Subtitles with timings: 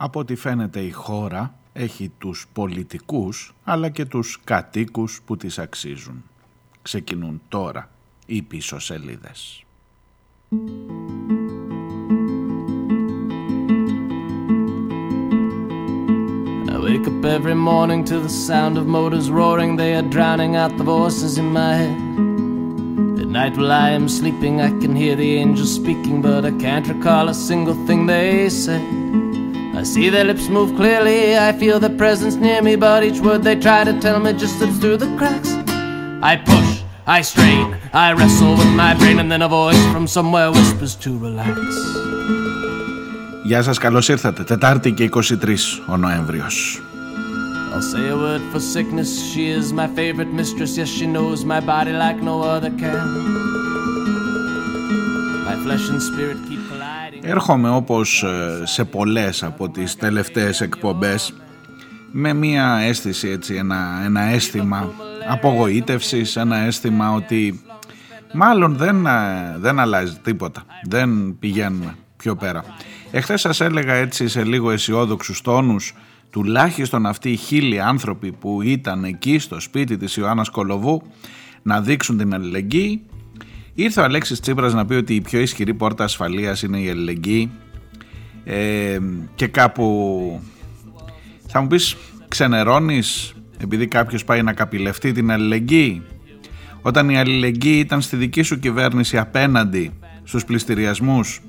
[0.00, 6.24] Από ό,τι φαίνεται η χώρα έχει τους πολιτικούς αλλά και τους κατοίκους που τις αξίζουν.
[6.82, 7.90] Ξεκινούν τώρα
[8.26, 9.62] οι πίσω σελίδες.
[16.74, 19.76] I wake up every morning to the sound of motors roaring.
[19.76, 21.98] They are drowning out the voices in my head.
[23.22, 26.86] At night while I am sleeping, I can hear the angels speaking, but I can't
[26.94, 28.86] recall a single thing they said.
[29.79, 33.43] I see their lips move clearly, I feel their presence near me, but each word
[33.43, 35.51] they try to tell me just slips through the cracks.
[36.31, 36.69] I push,
[37.17, 37.75] I strain,
[38.05, 41.59] I wrestle with my brain, and then a voice from somewhere whispers to relax.
[43.43, 44.43] Γεια σας, καλώς ήρθατε.
[44.43, 46.81] Τετάρτη και 23 ο Νοέμβριος.
[47.73, 49.09] I'll say a word for sickness.
[49.31, 50.77] She is my favorite mistress.
[50.77, 53.07] Yes, she knows my body like no other can.
[55.47, 56.56] My flesh and spirit keep colliding.
[57.30, 61.34] Έρχομαι όπως ε, σε πολλές από τις τελευταίες εκπομπές
[62.12, 64.92] με μία αίσθηση έτσι, ένα, ένα αίσθημα
[65.28, 67.62] απογοήτευσης, ένα αίσθημα ότι
[68.34, 72.64] μάλλον δεν, ε, δεν αλλάζει τίποτα, δεν πηγαίνουμε πιο πέρα.
[73.10, 75.94] Εχθές σας έλεγα έτσι σε λίγο αισιόδοξους τόνους
[76.30, 81.02] τουλάχιστον αυτοί οι χίλιοι άνθρωποι που ήταν εκεί στο σπίτι της Ιωάννας Κολοβού
[81.62, 83.02] να δείξουν την αλληλεγγύη
[83.82, 87.50] ήρθε ο Αλέξης Τσίπρας να πει ότι η πιο ισχυρή πόρτα ασφαλείας είναι η αλληλεγγύη
[88.44, 88.98] ε,
[89.34, 90.40] και κάπου
[91.46, 91.96] θα μου πεις
[92.28, 96.02] ξενερώνεις επειδή κάποιος πάει να καπηλευτεί την αλληλεγγύη
[96.82, 99.92] όταν η αλληλεγγύη ήταν στη δική σου κυβέρνηση απέναντι
[100.24, 101.40] στους πληστηριασμούς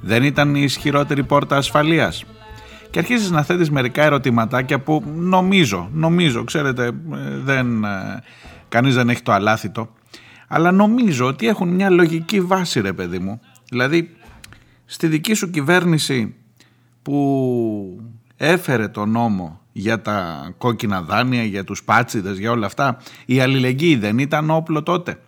[0.00, 2.24] δεν ήταν η ισχυρότερη πόρτα ασφαλείας;
[2.90, 6.92] Και αρχίζεις να θέτεις μερικά ερωτηματάκια που νομίζω, νομίζω, ξέρετε, ε,
[7.44, 8.22] δεν, ε,
[8.68, 9.95] κανείς δεν έχει το αλάθητο,
[10.46, 13.40] αλλά νομίζω ότι έχουν μια λογική βάση ρε παιδί μου.
[13.68, 14.16] Δηλαδή,
[14.84, 16.34] στη δική σου κυβέρνηση
[17.02, 18.00] που
[18.36, 23.96] έφερε το νόμο για τα κόκκινα δάνεια, για τους πάτσιδες, για όλα αυτά, η αλληλεγγύη
[23.96, 25.18] δεν ήταν όπλο τότε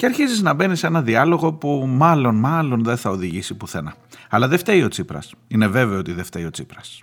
[0.00, 3.94] και αρχίζεις να μπαίνεις σε ένα διάλογο που μάλλον, μάλλον δεν θα οδηγήσει πουθενά.
[4.28, 5.34] Αλλά δεν φταίει ο Τσίπρας.
[5.48, 7.02] Είναι βέβαιο ότι δεν φταίει ο Τσίπρας.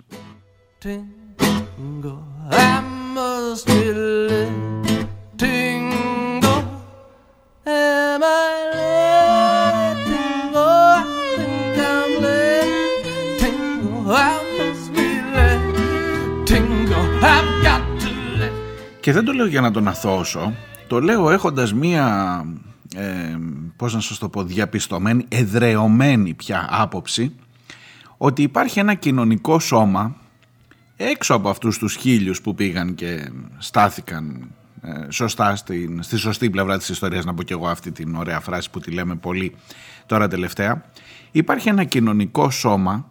[19.08, 20.54] Και δεν το λέω για να τον αθώσω,
[20.86, 22.44] το λέω έχοντας μία
[22.94, 23.36] ε,
[23.76, 27.34] πώς να σας το πω, διαπιστωμένη, εδρεωμένη πια άποψη
[28.16, 30.16] ότι υπάρχει ένα κοινωνικό σώμα
[30.96, 34.50] έξω από αυτούς τους χίλιους που πήγαν και στάθηκαν
[34.82, 38.40] ε, σωστά στην, στη σωστή πλευρά της ιστορίας να πω και εγώ αυτή την ωραία
[38.40, 39.54] φράση που τη λέμε πολύ
[40.06, 40.84] τώρα τελευταία.
[41.30, 43.10] Υπάρχει ένα κοινωνικό σώμα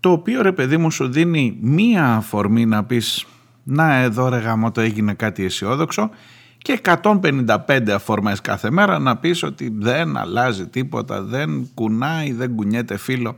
[0.00, 3.26] το οποίο ρε παιδί μου σου δίνει μία αφορμή να πεις
[3.68, 6.10] να εδώ ρε γάμο το έγινε κάτι αισιόδοξο
[6.58, 12.96] και 155 αφορμές κάθε μέρα να πεις ότι δεν αλλάζει τίποτα, δεν κουνάει, δεν κουνιέται
[12.96, 13.36] φίλο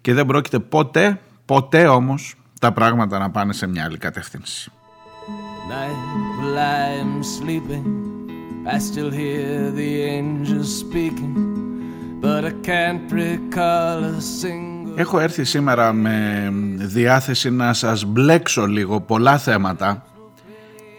[0.00, 4.72] και δεν πρόκειται ποτέ, ποτέ όμως τα πράγματα να πάνε σε μια άλλη κατεύθυνση.
[15.00, 20.04] Έχω έρθει σήμερα με διάθεση να σας μπλέξω λίγο πολλά θέματα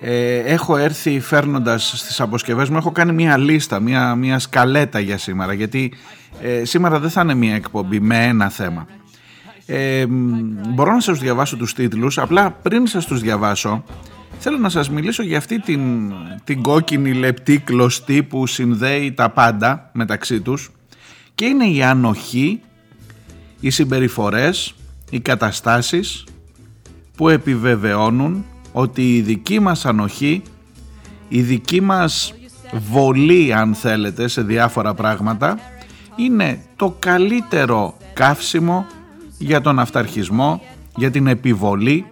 [0.02, 5.18] ε, έχω έρθει φέρνοντας στις αποσκευές μου, έχω κάνει μια λίστα, μια, μια σκαλέτα για
[5.18, 5.94] σήμερα, γιατί
[6.42, 8.88] ε, σήμερα δεν θα είναι μια εκπομπή με ένα θέμα.
[9.66, 10.06] Ε,
[10.70, 13.84] μπορώ να σας διαβάσω τους τίτλους, απλά πριν σας τους διαβάσω,
[14.40, 19.90] θέλω να σας μιλήσω για αυτή την, την κόκκινη λεπτή κλωστή που συνδέει τα πάντα
[19.94, 20.72] μεταξύ τους
[21.36, 22.62] και είναι η ανοχή,
[23.60, 24.74] οι συμπεριφορές,
[25.10, 26.24] οι καταστάσεις
[27.16, 30.42] που επιβεβαιώνουν ότι η δική μας ανοχή,
[31.28, 32.34] η δική μας
[32.92, 35.58] βολή αν θέλετε σε διάφορα πράγματα
[36.16, 38.86] είναι το καλύτερο καύσιμο
[39.38, 40.62] για τον αυταρχισμό,
[40.96, 42.06] για την επιβολή.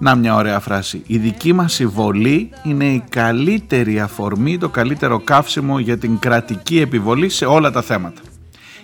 [0.00, 1.02] Να μια ωραία φράση.
[1.06, 7.28] Η δική μας βολή είναι η καλύτερη αφορμή, το καλύτερο καύσιμο για την κρατική επιβολή
[7.28, 8.20] σε όλα τα θέματα.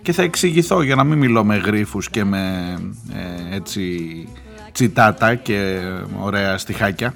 [0.05, 2.75] Και θα εξηγηθώ για να μην μιλώ με γρίφους και με
[3.51, 3.83] ε, έτσι
[4.73, 5.81] τσιτάτα και
[6.21, 7.15] ωραία στιχάκια.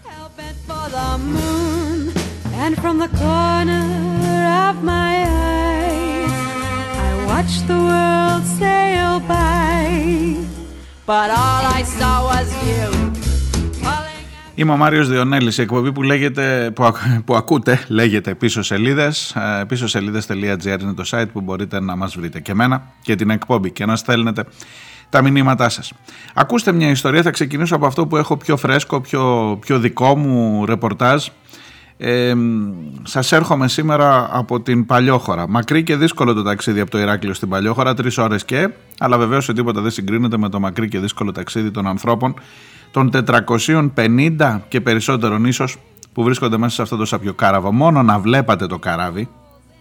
[14.59, 16.93] Είμαι ο Μάριος Διονέλης, η εκπομπή που, λέγεται, που,
[17.25, 19.35] που ακούτε λέγεται πίσω σελίδες.
[19.61, 23.31] Ε, πίσω σελίδες.gr είναι το site που μπορείτε να μας βρείτε και εμένα και την
[23.31, 24.45] εκπομπή και να στέλνετε
[25.09, 25.93] τα μηνύματά σας.
[26.35, 30.67] Ακούστε μια ιστορία, θα ξεκινήσω από αυτό που έχω πιο φρέσκο, πιο, πιο δικό μου
[30.67, 31.27] ρεπορτάζ.
[31.97, 32.35] Ε,
[33.03, 35.49] σας έρχομαι σήμερα από την Παλιόχώρα.
[35.49, 38.69] Μακρύ και δύσκολο το ταξίδι από το Ηράκλειο στην Παλιόχώρα, τρεις ώρες και,
[38.99, 42.35] αλλά βεβαίως σε τίποτα δεν συγκρίνεται με το μακρύ και δύσκολο ταξίδι των ανθρώπων
[42.91, 45.77] των 450 και περισσότερων ίσως
[46.13, 47.73] που βρίσκονται μέσα σε αυτό το σαπιοκάραβο.
[47.73, 49.29] Μόνο να βλέπατε το καράβι,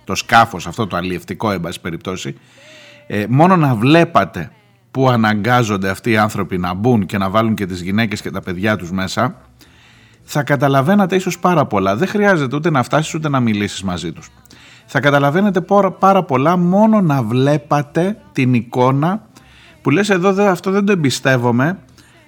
[0.03, 2.35] το σκάφος αυτό το αλλιευτικό εν πάση περιπτώσει,
[3.07, 4.51] ε, μόνο να βλέπατε
[4.91, 8.41] που αναγκάζονται αυτοί οι άνθρωποι να μπουν και να βάλουν και τις γυναίκες και τα
[8.41, 9.35] παιδιά τους μέσα,
[10.23, 11.95] θα καταλαβαίνατε ίσως πάρα πολλά.
[11.95, 14.29] Δεν χρειάζεται ούτε να φτάσεις ούτε να μιλήσεις μαζί τους.
[14.85, 15.61] Θα καταλαβαίνετε
[15.99, 19.21] πάρα πολλά μόνο να βλέπατε την εικόνα
[19.81, 21.79] που λες εδώ αυτό δεν το εμπιστεύομαι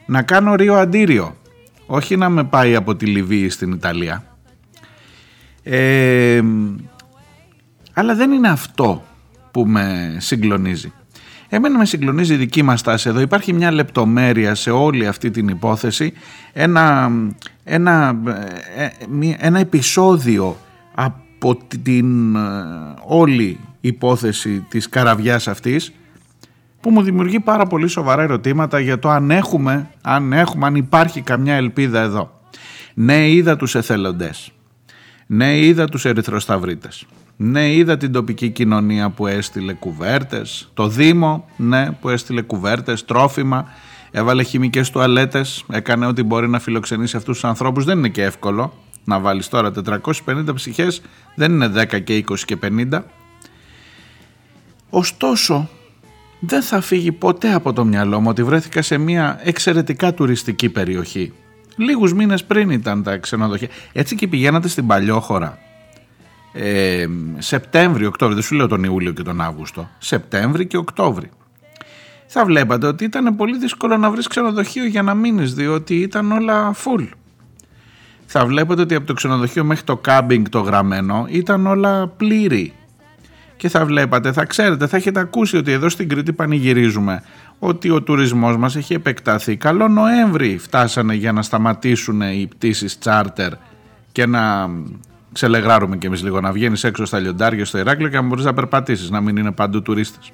[0.10, 1.36] να κάνω ρίο αντίριο.
[1.86, 4.24] Όχι να με πάει από τη Λιβύη στην Ιταλία.
[5.64, 6.42] Ε,
[7.94, 9.04] αλλά δεν είναι αυτό
[9.52, 10.94] που με συγκλονίζει.
[11.50, 13.20] Εμένα με συγκλονίζει η δική μας τάση εδώ.
[13.20, 16.14] Υπάρχει μια λεπτομέρεια σε όλη αυτή την υπόθεση,
[16.54, 17.12] ένα,
[17.64, 18.20] ένα,
[18.76, 18.88] ε,
[19.38, 20.58] ένα επεισόδιο
[20.96, 22.40] από την ε,
[23.06, 25.94] όλη υπόθεση της καραβιάς αυτής
[26.82, 31.22] που μου δημιουργεί πάρα πολύ σοβαρά ερωτήματα για το αν έχουμε, αν έχουμε, αν υπάρχει
[31.22, 32.40] καμιά ελπίδα εδώ.
[32.94, 34.52] Ναι, είδα τους εθελοντές.
[35.26, 37.06] Ναι, είδα τους ερυθροσταυρίτες.
[37.38, 43.68] Ναι, είδα την τοπική κοινωνία που έστειλε κουβέρτες, το Δήμο, ναι, που έστειλε κουβέρτες, τρόφιμα,
[44.12, 47.86] έβαλε χημικές τουαλέτες, έκανε ό,τι μπορεί να φιλοξενήσει αυτούς τους ανθρώπους.
[47.86, 48.74] Δεν είναι και εύκολο
[49.04, 51.02] να βάλεις τώρα 450 ψυχές,
[51.36, 53.06] δεν είναι 10 και 20 και 50.
[54.90, 55.70] Ωστόσο,
[56.40, 61.34] δεν θα φύγει ποτέ από το μυαλό μου ότι βρέθηκα σε μια εξαιρετικά τουριστική περιοχή.
[61.76, 63.68] Λίγους μήνες πριν ήταν τα ξενοδοχεία.
[63.92, 65.58] Έτσι και πηγαίνατε στην Παλιόχώρα
[66.54, 67.08] ε,
[67.38, 71.30] Σεπτέμβριο, Οκτώβριο, δεν σου λέω τον Ιούλιο και τον Αύγουστο, Σεπτέμβριο και Οκτώβριο.
[72.26, 76.76] Θα βλέπατε ότι ήταν πολύ δύσκολο να βρεις ξενοδοχείο για να μείνεις διότι ήταν όλα
[76.84, 77.08] full.
[78.26, 82.74] Θα βλέπετε ότι από το ξενοδοχείο μέχρι το κάμπινγκ το γραμμένο ήταν όλα πλήρη.
[83.60, 87.24] Και θα βλέπατε, θα ξέρετε, θα έχετε ακούσει ότι εδώ στην Κρήτη πανηγυρίζουμε
[87.60, 89.56] ότι ο τουρισμός μας έχει επεκταθεί.
[89.58, 93.52] Καλό Νοέμβρη φτάσανε για να σταματήσουν οι πτήσεις τσάρτερ
[94.12, 94.70] και να
[95.32, 96.42] ξελεγράρουμε κι εμείς λίγο.
[96.42, 99.52] Να βγαίνεις έξω στα λιοντάρια, στο Ηράκλειο και να μπορείς να περπατήσεις, να μην είναι
[99.52, 100.32] παντού τουρίστες.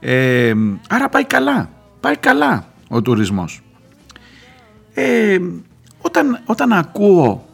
[0.00, 0.52] Ε,
[0.88, 1.70] άρα πάει καλά.
[2.00, 3.60] Πάει καλά ο τουρισμός.
[4.94, 5.38] Ε,
[6.00, 7.48] όταν, όταν ακούω,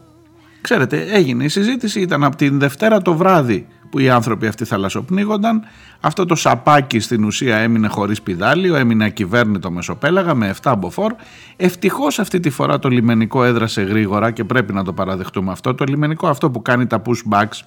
[0.61, 5.61] ξέρετε, έγινε η συζήτηση, ήταν από την Δευτέρα το βράδυ που οι άνθρωποι αυτοί θαλασσοπνίγονταν.
[5.99, 11.13] Αυτό το σαπάκι στην ουσία έμεινε χωρίς πιδάλιο, έμεινε ακυβέρνητο μεσοπέλαγα με 7 μποφόρ.
[11.55, 15.75] Ευτυχώς αυτή τη φορά το λιμενικό έδρασε γρήγορα και πρέπει να το παραδεχτούμε αυτό.
[15.75, 17.61] Το λιμενικό αυτό που κάνει τα pushbacks,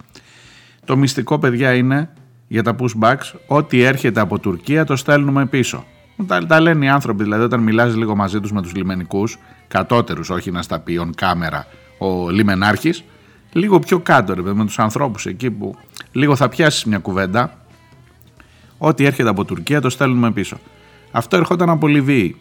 [0.85, 2.11] το μυστικό παιδιά είναι
[2.47, 5.85] για τα pushbacks, ό,τι έρχεται από Τουρκία το στέλνουμε πίσω.
[6.27, 9.39] Τα, τα λένε οι άνθρωποι, δηλαδή όταν μιλάς λίγο μαζί τους με τους λιμενικούς,
[9.69, 11.67] κατώτερους, όχι να στα πει on κάμερα
[11.99, 13.05] ο λιμενάρχης,
[13.53, 15.75] λίγο πιο κάτω ρε, με τους ανθρώπους εκεί που
[16.13, 17.59] λίγο θα πιάσεις μια κουβέντα
[18.79, 20.57] ό,τι έρχεται από Τουρκία το στέλνουμε πίσω
[21.11, 22.37] αυτό ερχόταν από Λιβύη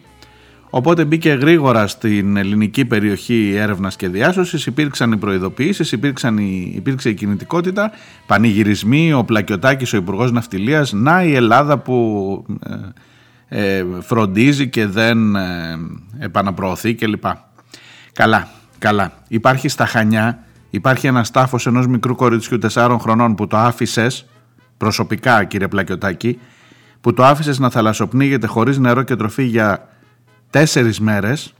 [0.70, 7.08] Οπότε μπήκε γρήγορα στην ελληνική περιοχή έρευνας και διάσωσης, υπήρξαν οι προειδοποιήσεις, υπήρξαν η, υπήρξε
[7.08, 7.90] η κινητικότητα,
[8.26, 12.44] πανηγυρισμοί, ο Πλακιωτάκης, ο υπουργός Ναυτιλίας, να η Ελλάδα που
[13.48, 15.78] ε, ε, φροντίζει και δεν ε,
[16.18, 17.24] επαναπροωθεί κλπ.
[18.12, 19.12] Καλά, καλά.
[19.28, 24.26] Υπάρχει στα Χανιά Υπάρχει ένας τάφος ενός μικρού κοριτσιού 4 χρονών που το άφησες,
[24.76, 26.38] προσωπικά κύριε Πλακιωτάκη,
[27.00, 29.88] που το άφησες να θαλασσοπνίγεται χωρίς νερό και τροφή για
[30.50, 31.54] τέσσερις μέρες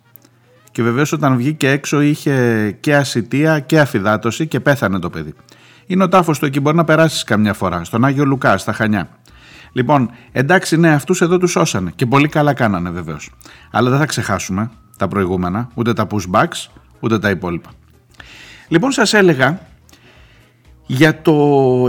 [0.70, 5.34] και βεβαίως όταν βγήκε έξω είχε και ασυτεία και αφυδάτωση και πέθανε το παιδί.
[5.86, 9.08] Είναι ο τάφος του εκεί, μπορεί να περάσεις καμιά φορά, στον Άγιο Λουκά, στα Χανιά.
[9.72, 13.30] Λοιπόν, εντάξει, ναι, αυτούς εδώ τους σώσανε και πολύ καλά κάνανε βεβαίως.
[13.70, 16.66] Αλλά δεν θα ξεχάσουμε τα προηγούμενα, ούτε τα pushbacks,
[17.00, 17.70] ούτε τα υπόλοιπα.
[18.70, 19.60] Λοιπόν σας έλεγα
[20.86, 21.36] για το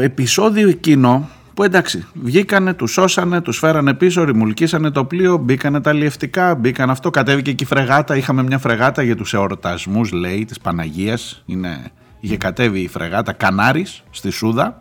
[0.02, 5.94] επεισόδιο εκείνο που εντάξει βγήκανε, τους σώσανε, τους φέρανε πίσω, ρημουλκίσανε το πλοίο, μπήκανε τα
[5.94, 10.60] λιευτικά, μπήκαν αυτό, κατέβηκε και η φρεγάτα, είχαμε μια φρεγάτα για τους εορτασμούς λέει της
[10.60, 14.78] Παναγίας, είναι, είχε κατέβει η φρεγάτα Κανάρης στη Σούδα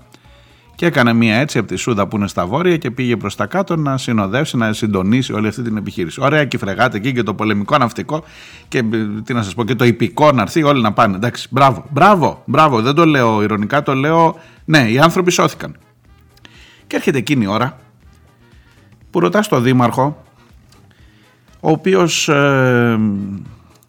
[0.81, 3.47] και έκανε μία έτσι από τη Σούδα που είναι στα βόρεια και πήγε προς τα
[3.47, 6.21] κάτω να συνοδεύσει, να συντονίσει όλη αυτή την επιχείρηση.
[6.21, 8.25] Ωραία και φρεγάτε εκεί και το πολεμικό ναυτικό
[8.69, 8.83] και ε,
[9.25, 11.17] τι να σας πω και το υπηκό να έρθει, όλοι να πάνε.
[11.17, 12.81] Εντάξει, μπράβο, μπράβο, μπράβο.
[12.83, 14.39] Δεν το λέω ηρωνικά, το λέω.
[14.65, 15.77] Ναι, οι άνθρωποι σώθηκαν.
[16.87, 17.77] Και έρχεται εκείνη η ώρα
[19.11, 20.25] που ρωτάς τον Δήμαρχο,
[21.61, 22.29] ο οποίος.
[22.29, 22.99] Ε,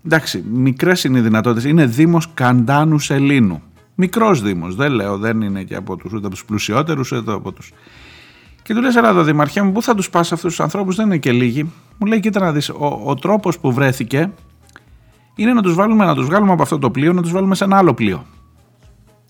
[0.05, 1.69] εντάξει, μικρές είναι οι δυνατότητες.
[1.69, 3.61] Είναι Δήμος Καντάνου Σελήνου.
[4.01, 7.51] Μικρός Δήμος, δεν λέω, δεν είναι και από τους, ούτε από τους πλουσιότερους, ούτε από
[7.51, 7.71] τους...
[8.61, 11.05] Και του λες, Ελά, εδώ Δημαρχέ μου, πού θα τους πας αυτούς τους ανθρώπους, δεν
[11.05, 11.63] είναι και λίγοι.
[11.97, 14.31] Μου λέει, Κοίτα να δεις, ο, ο τρόπος που βρέθηκε
[15.35, 17.63] είναι να τους βάλουμε, να τους βγάλουμε από αυτό το πλοίο, να τους βάλουμε σε
[17.63, 18.25] ένα άλλο πλοίο.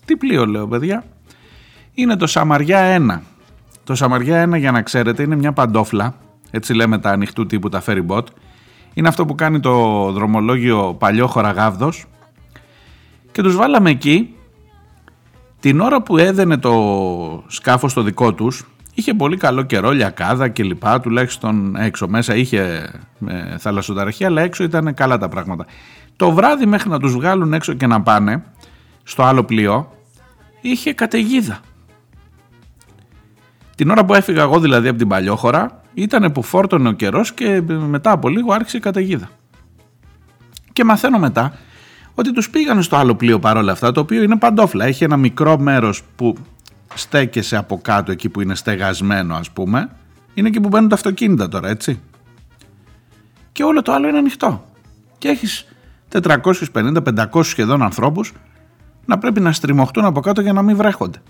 [0.04, 1.04] Τι πλοίο, λέω, παιδιά.
[1.94, 3.20] Είναι το Σαμαριά 1.
[3.84, 6.14] Το Σαμαριά 1, για να ξέρετε, είναι μια παντόφλα.
[6.50, 8.24] Έτσι λέμε τα ανοιχτού τύπου τα ferry boat.
[8.94, 12.04] Είναι αυτό που κάνει το δρομολόγιο παλιό χωραγάβδος
[13.32, 14.34] και τους βάλαμε εκεί
[15.62, 18.64] την ώρα που έδαινε το σκάφος το δικό τους
[18.94, 22.08] είχε πολύ καλό καιρό, λιακάδα και λοιπά τουλάχιστον έξω.
[22.08, 22.90] Μέσα είχε
[23.26, 25.66] ε, θαλασσοταραχή αλλά έξω ήταν καλά τα πράγματα.
[26.16, 28.44] Το βράδυ μέχρι να τους βγάλουν έξω και να πάνε
[29.02, 29.92] στο άλλο πλοίο
[30.60, 31.60] είχε καταιγίδα.
[33.76, 37.62] Την ώρα που έφυγα εγώ δηλαδή από την Παλιόχώρα ήταν που φόρτωνε ο καιρός και
[37.66, 39.30] μετά από λίγο άρχισε η καταιγίδα.
[40.72, 41.52] Και μαθαίνω μετά
[42.14, 44.84] ότι τους πήγαν στο άλλο πλοίο παρόλα αυτά, το οποίο είναι παντόφλα.
[44.84, 46.36] Έχει ένα μικρό μέρος που
[46.94, 49.90] στέκεσαι από κάτω εκεί που είναι στεγασμένο ας πούμε.
[50.34, 52.00] Είναι εκεί που μπαίνουν τα αυτοκίνητα τώρα, έτσι.
[53.52, 54.64] Και όλο το άλλο είναι ανοιχτό.
[55.18, 55.66] Και έχεις
[56.08, 58.32] 450-500 σχεδόν ανθρώπους
[59.04, 61.22] να πρέπει να στριμωχτούν από κάτω για να μην βρέχονται.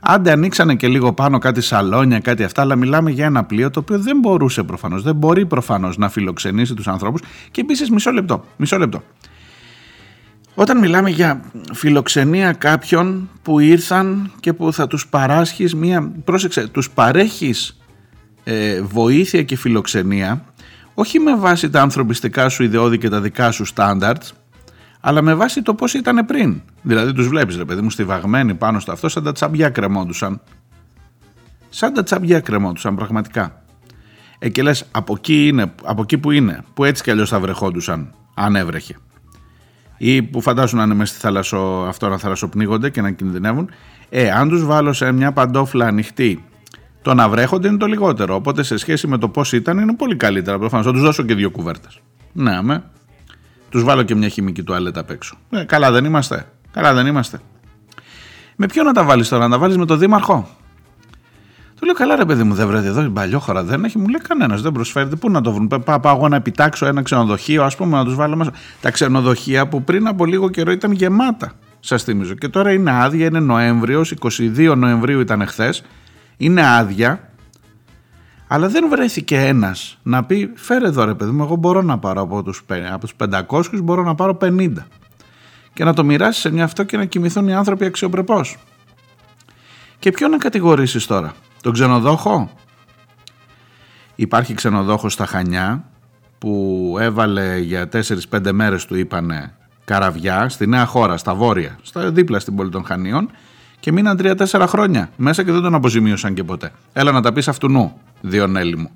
[0.00, 3.80] Άντε ανοίξανε και λίγο πάνω κάτι σαλόνια, κάτι αυτά, αλλά μιλάμε για ένα πλοίο το
[3.80, 7.20] οποίο δεν μπορούσε προφανώς, δεν μπορεί προφανώς να φιλοξενήσει τους ανθρώπους.
[7.50, 9.02] Και επίσης, μισό λεπτό, μισό λεπτό.
[10.54, 11.40] Όταν μιλάμε για
[11.72, 17.80] φιλοξενία κάποιων που ήρθαν και που θα τους παράσχεις μία, πρόσεξε, τους παρέχεις
[18.44, 20.44] ε, βοήθεια και φιλοξενία
[20.94, 24.32] όχι με βάση τα ανθρωπιστικά σου ιδεώδη και τα δικά σου στάνταρτς
[25.00, 26.60] αλλά με βάση το πώς ήταν πριν.
[26.82, 30.40] Δηλαδή τους βλέπεις ρε παιδί μου στιβαγμένοι πάνω στο αυτό σαν τα τσαμπιά κρεμόντουσαν.
[31.68, 33.62] Σαν τα τσαμπιά κρεμόντουσαν πραγματικά.
[34.38, 37.40] Ε, και λες από εκεί, είναι, από εκεί που είναι, που έτσι κι αλλιώς θα
[37.40, 38.96] βρεχόντουσαν αν έβρεχε
[40.04, 43.70] ή που φαντάζουν να είναι μέσα στη θάλασσο αυτό να θαλασσοπνίγονται και να κινδυνεύουν.
[44.08, 46.44] Ε, αν τους βάλω σε μια παντόφλα ανοιχτή,
[47.02, 48.34] το να βρέχονται είναι το λιγότερο.
[48.34, 50.58] Οπότε σε σχέση με το πώς ήταν είναι πολύ καλύτερα.
[50.58, 52.00] Προφανώς θα τους δώσω και δύο κουβέρτες.
[52.32, 52.84] Ναι, με.
[53.68, 55.36] Τους βάλω και μια χημική τουαλέτα απ' έξω.
[55.50, 56.46] Ε, καλά δεν είμαστε.
[56.72, 57.40] Καλά δεν είμαστε.
[58.56, 60.48] Με ποιο να τα βάλεις τώρα, να τα βάλεις με τον Δήμαρχο;
[61.82, 63.98] Του λέω καλά ρε παιδί μου, δεν βρέτε εδώ στην παλιόχώρα, δεν έχει.
[63.98, 65.16] Μου λέει κανένας, δεν προσφέρεται.
[65.16, 65.68] Πού να το βρουν.
[65.84, 68.52] Πάω, πάω εγώ να επιτάξω ένα ξενοδοχείο, ας πούμε, να τους βάλω μέσα.
[68.80, 72.34] Τα ξενοδοχεία που πριν από λίγο καιρό ήταν γεμάτα, σας θυμίζω.
[72.34, 75.82] Και τώρα είναι άδεια, είναι Νοέμβριος, 22 Νοεμβρίου ήταν εχθές.
[76.36, 77.32] Είναι άδεια.
[78.46, 82.20] Αλλά δεν βρέθηκε ένας να πει: Φέρε εδώ ρε παιδί μου, εγώ μπορώ να πάρω
[82.20, 82.62] από τους
[82.92, 83.14] από τους
[83.48, 84.72] 500, μπορώ να πάρω 50.
[85.72, 88.56] Και να το μοιράσεις σε μια αυτό και να κοιμηθούν οι άνθρωποι αξιοπρεπώς.
[89.98, 91.32] Και ποιον να κατηγορήσεις τώρα;
[91.62, 92.50] Τον ξενοδόχο;
[94.14, 95.84] Υπάρχει ξενοδόχος στα Χανιά
[96.38, 99.54] που έβαλε για 4-5 μέρες του είπανε
[99.84, 103.30] καραβιά στη νέα χώρα, στα βόρεια, στα δίπλα στην πόλη των Χανίων
[103.80, 106.72] και μείναν 3-4 χρόνια μέσα και δεν τον αποζημίωσαν και ποτέ.
[106.92, 108.90] Έλα να τα πεις αυτού νου, Διονέλη μου,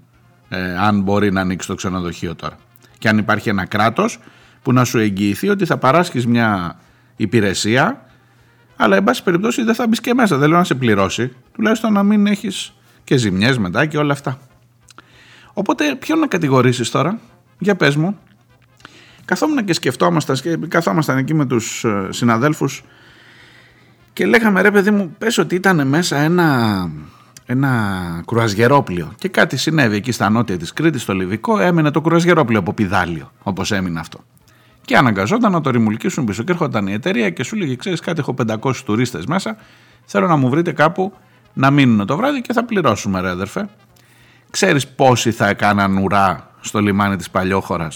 [0.48, 2.56] ε, αν μπορεί να ανοίξει το ξενοδοχείο τώρα.
[2.98, 4.18] Και αν υπάρχει ένα κράτος
[4.62, 6.78] που να σου εγγυηθεί ότι θα παράσχεις μια
[7.16, 8.06] υπηρεσία
[8.76, 10.36] αλλά εν πάση περιπτώσει δεν θα μπεις και μέσα.
[10.36, 11.32] Δεν λέω να σε πληρώσει.
[11.56, 12.72] Τουλάχιστον να μην έχεις
[13.04, 14.38] και ζημιές μετά και όλα αυτά.
[15.52, 17.18] Οπότε, ποιον να κατηγορήσεις τώρα,
[17.58, 18.18] για πες μου.
[19.24, 22.82] Καθόμουν και σκεφτόμασταν και καθόμασταν εκεί με τους ε, συναδέλφους
[24.12, 26.90] και λέγαμε ρε παιδί μου, πες ότι ήταν μέσα ένα,
[27.46, 32.58] ένα κρουαζιερόπλιο και κάτι συνέβη εκεί στα νότια της Κρήτης, στο Λιβικό, έμεινε το κρουαζιερόπλιο
[32.58, 34.18] από πιδάλιο, όπως έμεινε αυτό.
[34.84, 36.42] Και αναγκαζόταν να το ρημουλκίσουν πίσω.
[36.42, 39.56] Και έρχονταν η εταιρεία και σου λέγε: Ξέρεις κάτι, έχω 500 τουρίστες μέσα.
[40.04, 41.12] Θέλω να μου βρείτε κάπου
[41.58, 43.68] να μείνουν το βράδυ και θα πληρώσουμε, ρε αδερφέ.
[44.50, 47.88] Ξέρεις πόσοι θα έκαναν ουρά στο λιμάνι της Παλιόχώρα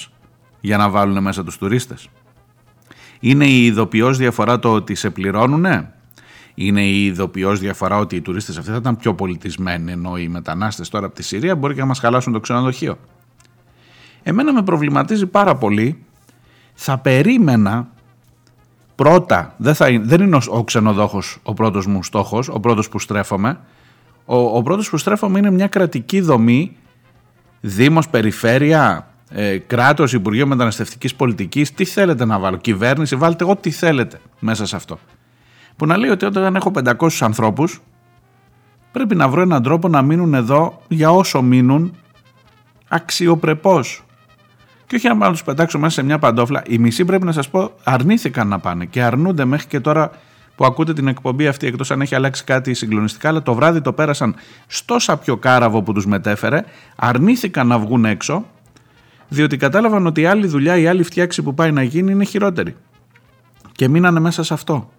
[0.60, 2.08] για να βάλουν μέσα τους τουρίστες;
[3.20, 5.92] Είναι η ειδοποιώς διαφορά το ότι σε πληρώνουνε;
[6.54, 10.88] Είναι η ειδοποιώς διαφορά ότι οι τουρίστες αυτοί θα ήταν πιο πολιτισμένοι ενώ οι μετανάστες
[10.88, 12.98] τώρα από τη Συρία μπορεί και να μας χαλάσουν το ξενοδοχείο.
[14.22, 16.04] Εμένα με προβληματίζει πάρα πολύ
[16.74, 17.88] θα περίμενα
[19.00, 23.58] πρώτα, δεν, θα, δεν είναι ο ξενοδόχος ο πρώτος μου στόχος, ο πρώτος που στρέφομαι.
[24.24, 26.76] Ο, ο πρώτος που στρέφομαι είναι μια κρατική δομή,
[27.60, 34.20] Δήμος, Περιφέρεια, ε, κράτος, Υπουργείο Μεταναστευτικής Πολιτικής, τι θέλετε να βάλω, κυβέρνηση, βάλτε ό,τι θέλετε
[34.38, 34.98] μέσα σε αυτό.
[35.76, 37.80] Που να λέει ότι όταν έχω 500 ανθρώπους,
[38.92, 41.94] πρέπει να βρω έναν τρόπο να μείνουν εδώ για όσο μείνουν
[42.88, 44.04] αξιοπρεπώς
[44.90, 46.62] και όχι να του πετάξω μέσα σε μια παντόφλα.
[46.66, 50.10] Οι μισοί πρέπει να σας πω αρνήθηκαν να πάνε και αρνούνται μέχρι και τώρα
[50.54, 53.92] που ακούτε την εκπομπή αυτή, εκτός αν έχει αλλάξει κάτι συγκλονιστικά, αλλά το βράδυ το
[53.92, 54.34] πέρασαν
[54.66, 56.64] στο σαπιο κάραβο που τους μετέφερε,
[56.96, 58.46] αρνήθηκαν να βγουν έξω,
[59.28, 62.76] διότι κατάλαβαν ότι η άλλη δουλειά, η άλλη φτιάξη που πάει να γίνει είναι χειρότερη.
[63.72, 64.90] Και μείνανε μέσα σε αυτό.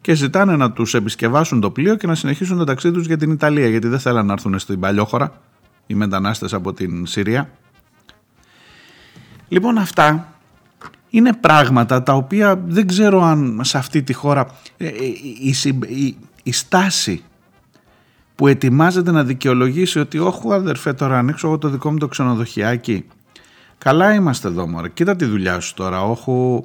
[0.00, 3.30] και ζητάνε να τους επισκευάσουν το πλοίο και να συνεχίσουν το ταξίδι τους για την
[3.30, 5.32] Ιταλία γιατί δεν θέλαν να έρθουν στην Παλιόχώρα
[5.86, 7.50] οι μετανάστες από την Συρία.
[9.50, 10.32] Λοιπόν αυτά
[11.10, 15.04] είναι πράγματα τα οποία δεν ξέρω αν σε αυτή τη χώρα ε, ε,
[15.88, 17.22] η, η, στάση
[18.34, 23.04] που ετοιμάζεται να δικαιολογήσει ότι όχι αδερφέ τώρα ανοίξω εγώ το δικό μου το ξενοδοχιάκι
[23.78, 24.88] καλά είμαστε εδώ μωρέ.
[24.88, 26.64] Κοίτα τη δουλειά σου τώρα όχου.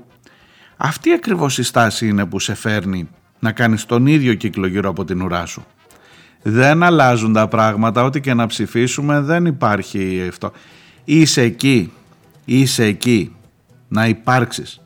[0.78, 5.06] Αυτή ακριβώς η στάση είναι που σε φέρνει να κάνεις τον ίδιο κύκλο γύρω από
[5.06, 5.66] την ουρά σου.
[6.42, 8.04] Δεν αλλάζουν τα πράγματα.
[8.04, 10.52] Ό,τι και να ψηφίσουμε δεν υπάρχει αυτό.
[11.04, 11.92] Είσαι εκεί
[12.46, 13.36] είσαι εκεί
[13.88, 14.80] να υπάρξεις.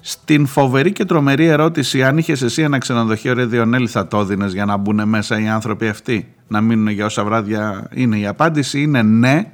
[0.00, 4.52] Στην φοβερή και τρομερή ερώτηση αν είχες εσύ ένα ξενοδοχείο ρε Διονέλη θα το δίνες
[4.52, 8.18] για να μπουν μέσα οι άνθρωποι αυτοί να μείνουν για όσα βράδια είναι.
[8.18, 9.52] Η απάντηση; Είναι ναι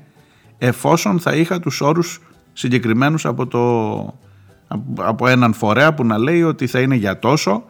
[0.59, 2.21] εφόσον θα είχα τους όρους
[2.53, 4.15] συγκεκριμένους από, το,
[4.99, 7.65] από έναν φορέα που να λέει ότι θα είναι για τόσο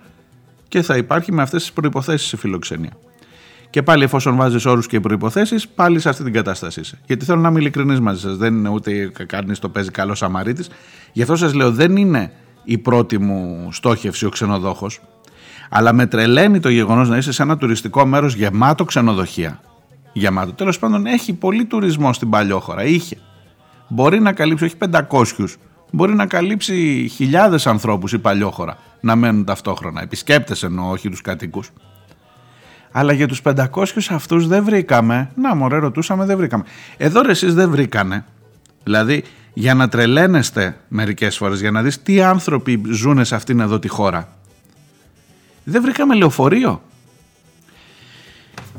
[0.69, 2.93] και θα υπάρχει με αυτές τις προϋποθέσεις η φιλοξενία.
[3.71, 6.99] Και πάλι, εφόσον βάζεις όρους και προποθέσει, πάλι σε αυτή την κατάσταση είσαι.
[7.07, 8.37] Γιατί θέλω να είμαι ειλικρινής μαζί σας.
[8.37, 10.69] Δεν είναι ούτε κανείς το παίζει καλό Σαμαρίτης.
[11.13, 12.33] Γι' αυτό σας λέω, δεν είναι
[12.65, 15.01] η πρώτη μου στόχευση ο ξενοδόχος.
[15.71, 19.61] Αλλά με τρελαίνει το γεγονός να είσαι σε ένα τουριστικό μέρος γεμάτο ξενοδοχεία.
[20.13, 20.53] Γεμάτο.
[20.53, 22.85] Τέλος πάντων, έχει πολύ τουρισμό στην παλιόχώρα.
[22.85, 23.17] Είχε.
[23.89, 25.59] Μπορεί να καλύψει όχι 500,
[25.91, 30.03] μπορεί να καλύψει χιλιάδες ανθρώπους η παλιόχώρα να μένουν ταυτόχρονα.
[30.03, 31.71] Επισκέπτε εννοώ, όχι τους κατοίκους.
[32.99, 33.65] Αλλά για τους 500
[34.11, 35.31] αυτούς δεν βρήκαμε.
[35.35, 36.65] Να μωρέ ρωτούσαμε δεν βρήκαμε.
[36.97, 38.25] Εδώ ρε εσείς δεν βρήκανε.
[38.85, 43.79] Δηλαδή για να τρελαίνεστε μερικές φορές για να δεις τι άνθρωποι ζουν σε αυτήν εδώ
[43.79, 44.29] τη χώρα.
[45.65, 46.83] Δεν βρήκαμε λεωφορείο.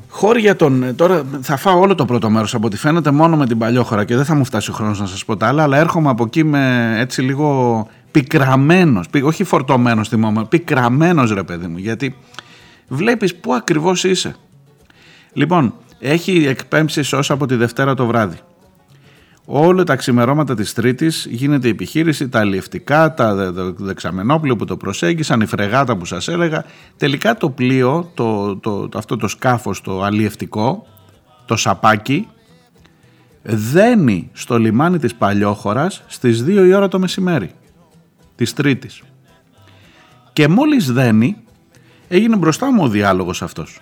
[0.10, 0.96] Χώροι για τον.
[0.96, 4.16] Τώρα θα φάω όλο το πρώτο μέρος από ό,τι φαίνεται μόνο με την παλιόχώρα και
[4.16, 6.44] δεν θα μου φτάσει ο χρόνος να σας πω τα άλλα, αλλά έρχομαι από εκεί
[6.44, 9.06] με έτσι λίγο πικραμένος.
[9.22, 11.78] Όχι φορτωμένος στη μόμα, πικραμένος ρε παιδί μου.
[11.78, 12.16] Γιατί
[12.88, 14.36] βλέπεις πού ακριβώς είσαι.
[15.34, 18.38] Λοιπόν, έχει εκπέμψεις σώσα από τη Δευτέρα το βράδυ.
[19.50, 25.41] Όλα τα ξημερώματα της Τρίτης γίνεται η επιχείρηση, τα αλλιευτικά, τα δεξαμενόπλαιο που το προσέγγισαν,
[25.41, 26.65] η φρεγάτα που σας έλεγα.
[26.97, 30.88] Τελικά το πλοίο, το, το, το, αυτό το σκάφος, το αλλιευτικό,
[31.45, 32.28] το σαπάκι,
[33.43, 37.52] δένει στο λιμάνι της Παλιόχωρας στις 2 η ώρα το μεσημέρι
[38.36, 39.02] της Τρίτης.
[40.34, 41.38] Και μόλις δένει,
[42.08, 43.82] έγινε μπροστά μου ο διάλογος αυτός.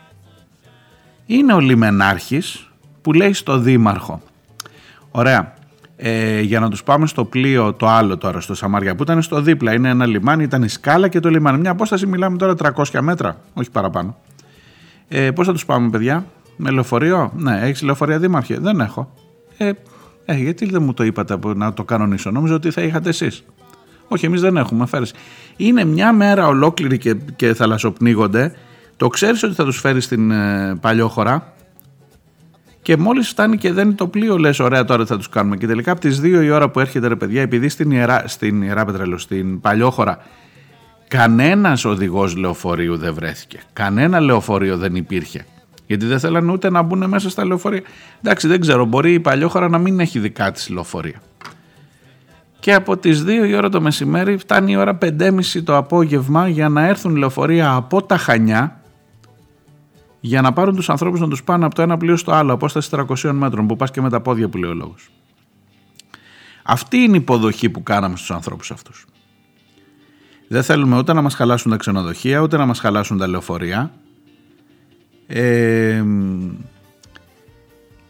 [1.25, 2.69] Είναι ο λιμενάρχης
[3.01, 4.21] που λέει στο δήμαρχο
[5.11, 5.53] «Ωραία,
[5.97, 9.41] ε, για να τους πάμε στο πλοίο το άλλο τώρα στο Σαμάρια που ήταν στο
[9.41, 11.57] δίπλα, είναι ένα λιμάνι, ήταν η σκάλα και το λιμάνι.
[11.57, 14.17] Μια απόσταση μιλάμε τώρα 300 μέτρα, όχι παραπάνω.
[15.07, 19.13] Ε, πώς θα τους πάμε παιδιά, με λεωφορείο, ναι, έχεις λεωφορεία δήμαρχε, δεν έχω.
[19.57, 19.71] Ε,
[20.25, 23.43] ε, γιατί δεν μου το είπατε να το κανονίσω, νόμιζα ότι θα είχατε εσείς.
[24.07, 25.13] Όχι, εμείς δεν έχουμε αφαίρεση.
[25.55, 28.55] Είναι μια μέρα ολόκληρη και, και θαλασσοπνίγονται.
[28.97, 31.53] Το ξέρεις ότι θα τους φέρεις στην ε, παλιόχώρα.
[32.81, 35.57] Και μόλις φτάνει και δεν είναι το πλοίο, λες: Ωραία, τώρα θα τους κάνουμε.
[35.57, 38.61] Και τελικά από τις 2 η ώρα που έρχεται, ρε παιδιά, επειδή στην ιερά, στην
[38.61, 40.17] ιερά πετρελαιό, στην παλιόχώρα,
[41.07, 43.59] κανένας οδηγός λεωφορείου δεν βρέθηκε.
[43.73, 45.45] Κανένα λεωφορείο δεν υπήρχε.
[45.87, 47.81] Γιατί δεν θέλανε ούτε να μπουν μέσα στα λεωφορεία.
[48.21, 51.21] Εντάξει, δεν ξέρω, μπορεί η παλιόχώρα να μην έχει δικά της λεωφορεία
[52.65, 56.69] και από τις 2 η ώρα το μεσημέρι φτάνει η ώρα 5.30 το απόγευμα για
[56.69, 58.81] να έρθουν λεωφορεία από τα Χανιά
[60.19, 62.89] για να πάρουν τους ανθρώπους να τους πάνε από το ένα πλοίο στο άλλο, απόσταση
[62.91, 65.09] 300 μέτρων που πας και με τα πόδια που λέει ο λόγος.
[66.63, 69.05] Αυτή είναι η υποδοχή που κάναμε στους ανθρώπους αυτούς.
[70.47, 73.91] Δεν θέλουμε ούτε να μας χαλάσουν τα ξενοδοχεία, ούτε να μας χαλάσουν τα λεωφορεία.
[75.27, 76.03] Ε,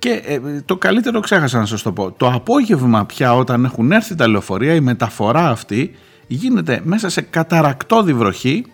[0.05, 2.11] και ε, το καλύτερο ξέχασα να σας το πω.
[2.11, 5.95] Το απόγευμα πια όταν έχουν έρθει τα λεωφορεία η μεταφορά αυτή
[6.27, 8.65] γίνεται μέσα σε καταρακτώδη βροχή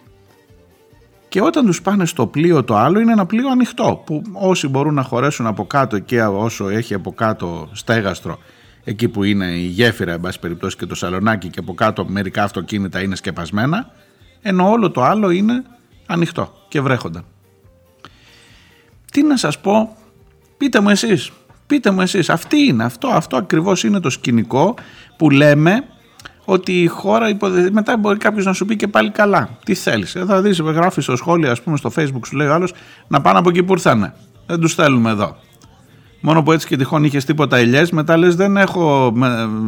[1.27, 4.93] και όταν τους πάνε στο πλοίο το άλλο είναι ένα πλοίο ανοιχτό που όσοι μπορούν
[4.93, 8.39] να χωρέσουν από κάτω και όσο έχει από κάτω στέγαστρο
[8.83, 12.43] εκεί που είναι η γέφυρα εν πάση περιπτώσει και το σαλονάκι και από κάτω μερικά
[12.43, 13.91] αυτοκίνητα είναι σκεπασμένα
[14.41, 15.63] ενώ όλο το άλλο είναι
[16.05, 17.25] ανοιχτό και βρέχονταν.
[19.11, 19.95] Τι να σας πω
[20.61, 21.31] Πείτε μου εσείς,
[21.67, 24.75] πείτε μου εσείς, αυτή είναι, αυτό, αυτό ακριβώς είναι το σκηνικό
[25.17, 25.83] που λέμε
[26.45, 27.69] ότι η χώρα υποδε...
[27.71, 29.49] μετά μπορεί κάποιος να σου πει και πάλι καλά.
[29.65, 30.15] Τι θέλεις.
[30.15, 32.73] Ε, θα δεις, γράφεις στο σχόλιο, ας πούμε, στο Facebook, σου λέει ο άλλος
[33.07, 34.13] να πάνε από εκεί που ήρθανε.
[34.45, 35.35] Δεν τους θέλουμε εδώ.
[36.21, 39.13] Μόνο που έτσι και τυχόν είχες τίποτα ελιές, μετά λες: δεν, έχω,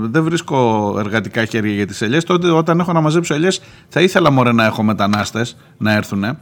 [0.03, 2.23] δεν βρίσκω εργατικά χέρια για τις ελιές.
[2.23, 6.37] Τότε όταν έχω να μαζέψω ελιές, θα ήθελα μωρέ να έχω μετανάστες να έρθουν.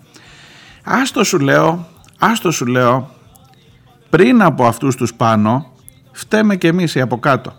[0.84, 1.88] Άστο σου λέω,
[2.20, 3.10] άστο σου λέω,
[4.12, 5.71] πριν από αυτούς τους πάνω
[6.12, 7.54] φταίμε και εμείς οι από κάτω.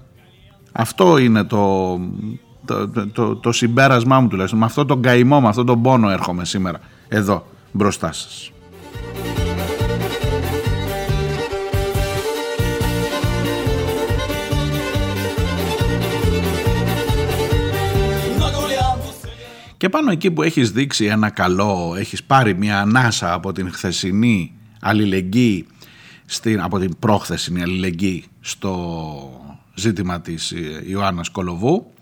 [0.73, 1.99] Αυτό είναι το,
[2.65, 4.59] το, το, το, συμπέρασμά μου τουλάχιστον.
[4.59, 8.53] Με αυτό τον καημό, με αυτόν τον πόνο έρχομαι σήμερα εδώ μπροστά σας.
[19.77, 24.53] Και πάνω εκεί που έχεις δείξει ένα καλό, έχεις πάρει μια ανάσα από την χθεσινή
[24.81, 25.67] αλληλεγγύη,
[26.33, 28.73] στην, από την πρόχθεσινη αλληλεγγύη στο
[29.75, 30.55] ζήτημα της
[30.87, 31.93] Ιωάννας Κολοβού,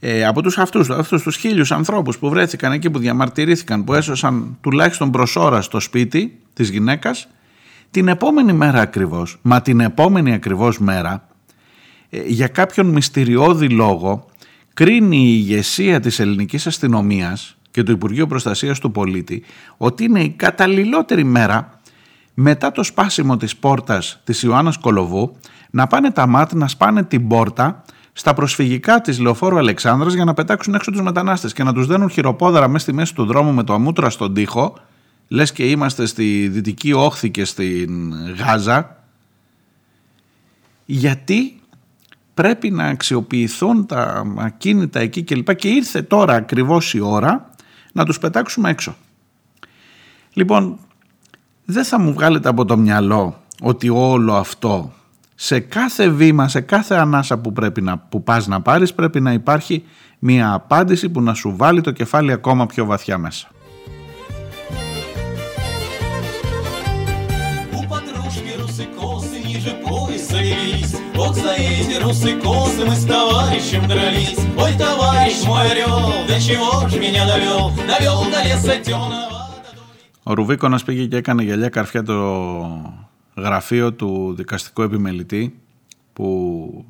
[0.00, 4.56] ε, από τους αυτούς, αυτούς τους χίλιους ανθρώπους που βρέθηκαν εκεί που διαμαρτυρήθηκαν, που έσωσαν
[4.60, 7.28] τουλάχιστον προσώρα στο σπίτι της γυναίκας,
[7.90, 11.28] την επόμενη μέρα ακριβώς, μα την επόμενη ακριβώς μέρα,
[12.10, 14.26] ε, για κάποιον μυστηριώδη λόγο,
[14.74, 19.42] κρίνει η ηγεσία της ελληνικής αστυνομίας και του Υπουργείου Προστασίας του Πολίτη
[19.76, 21.77] ότι είναι η καταλληλότερη μέρα
[22.40, 25.36] μετά το σπάσιμο της πόρτας της Ιωάννας Κολοβού
[25.70, 30.34] να πάνε τα ΜΑΤ να σπάνε την πόρτα στα προσφυγικά της Λεωφόρου Αλεξάνδρας για να
[30.34, 33.62] πετάξουν έξω τους μετανάστες και να τους δένουν χειροπόδαρα μέσα στη μέση του δρόμου με
[33.62, 34.78] το αμούτρα στον τοίχο
[35.28, 38.96] λες και είμαστε στη Δυτική Όχθη και στην Γάζα
[40.84, 41.60] γιατί
[42.34, 45.54] πρέπει να αξιοποιηθούν τα ακίνητα εκεί κλπ.
[45.54, 47.50] Και ήρθε τώρα ακριβώς η ώρα
[47.92, 48.96] να τους πετάξουμε έξω.
[50.32, 50.78] Λοιπόν,
[51.67, 54.91] δεν θα μου βγάλετε από το μυαλό ότι όλο αυτό
[55.35, 59.33] σε κάθε βήμα, σε κάθε ανάσα που, πρέπει να, που πας να πάρεις πρέπει να
[59.33, 59.83] υπάρχει
[60.19, 63.47] μια απάντηση που να σου βάλει το κεφάλι ακόμα πιο βαθιά μέσα.
[71.15, 76.87] Вот за эти русы косы мы с товарищем дрались Ой, товарищ мой орел, до чего
[76.89, 79.36] ж меня довел Довел до леса темного
[80.28, 82.14] ο Ρουβίκονας πήγε και έκανε γυαλιά καρφιά το
[83.36, 85.60] γραφείο του δικαστικού επιμελητή
[86.12, 86.84] που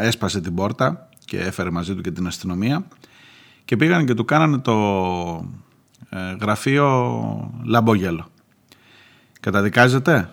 [0.00, 2.86] έσπασε την πόρτα και έφερε μαζί του και την αστυνομία
[3.64, 4.74] και πήγαν και του κάνανε το
[6.10, 8.26] ε, γραφείο λαμπόγελο.
[9.40, 10.30] Καταδικάζετε;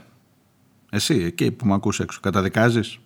[0.90, 3.00] Εσύ, εκεί που με ακούς έξω, καταδικάζεις;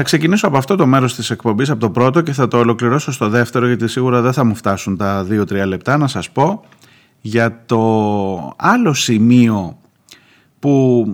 [0.00, 3.12] Θα ξεκινήσω από αυτό το μέρος της εκπομπής, από το πρώτο και θα το ολοκληρώσω
[3.12, 5.96] στο δεύτερο γιατί σίγουρα δεν θα μου φτάσουν τα δύο-τρία λεπτά.
[5.96, 6.64] Να σας πω
[7.20, 9.78] για το άλλο σημείο
[10.58, 11.04] που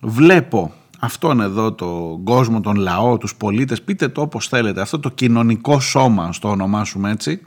[0.00, 5.10] βλέπω αυτόν εδώ τον κόσμο, τον λαό, τους πολίτες, πείτε το όπως θέλετε, αυτό το
[5.10, 7.40] κοινωνικό σώμα, στο ονομάσουμε έτσι,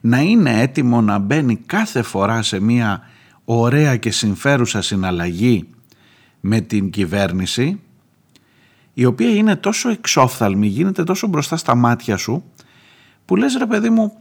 [0.00, 3.00] να είναι έτοιμο να μπαίνει κάθε φορά σε μια
[3.44, 5.68] ωραία και συμφέρουσα συναλλαγή
[6.40, 7.80] με την κυβέρνηση
[8.94, 12.44] η οποία είναι τόσο εξόφθαλμη, γίνεται τόσο μπροστά στα μάτια σου,
[13.24, 14.12] που λες ρε παιδί μου,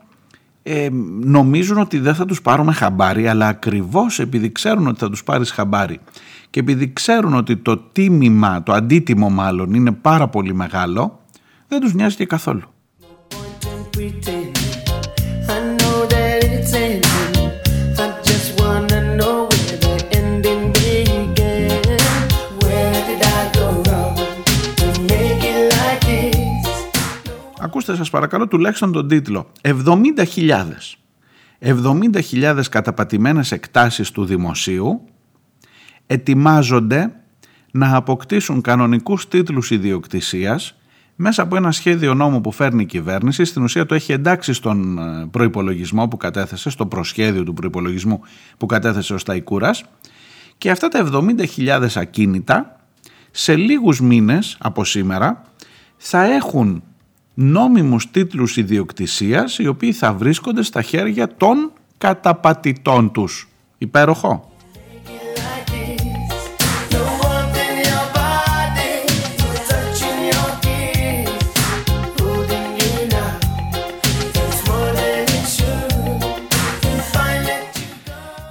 [0.64, 0.90] ε,
[1.22, 5.52] νομίζουν ότι δεν θα τους πάρουμε χαμπάρι, αλλά ακριβώς επειδή ξέρουν ότι θα τους πάρεις
[5.52, 6.00] χαμπάρι
[6.50, 11.20] και επειδή ξέρουν ότι το τίμημα, το αντίτιμο μάλλον, είναι πάρα πολύ μεγάλο,
[11.68, 12.64] δεν τους νοιάζει και καθόλου.
[27.90, 29.52] Ακούστε σας παρακαλώ τουλάχιστον τον τίτλο.
[29.62, 30.96] 70.000
[31.60, 35.02] 70.000 καταπατημένες εκτάσεις του δημοσίου
[36.08, 37.14] ετοιμάζονται
[37.72, 40.76] να αποκτήσουν κανονικούς τίτλους ιδιοκτησίας
[41.16, 44.98] μέσα από ένα σχέδιο νόμου που φέρνει η κυβέρνηση, στην ουσία το έχει εντάξει στον
[44.98, 48.22] ε, προϋπολογισμό που κατέθεσε, στο προσχέδιο του προϋπολογισμού
[48.58, 49.84] που κατέθεσε ο Σταϊκούρας
[50.58, 51.10] και αυτά τα
[51.58, 52.80] 70.000 ακίνητα
[53.32, 55.42] σε λίγους μήνες από σήμερα
[55.98, 56.84] θα έχουν
[57.42, 63.48] νόμιμους τίτλους ιδιοκτησίας οι οποίοι θα βρίσκονται στα χέρια των καταπατητών τους.
[63.78, 64.52] Υπέροχο.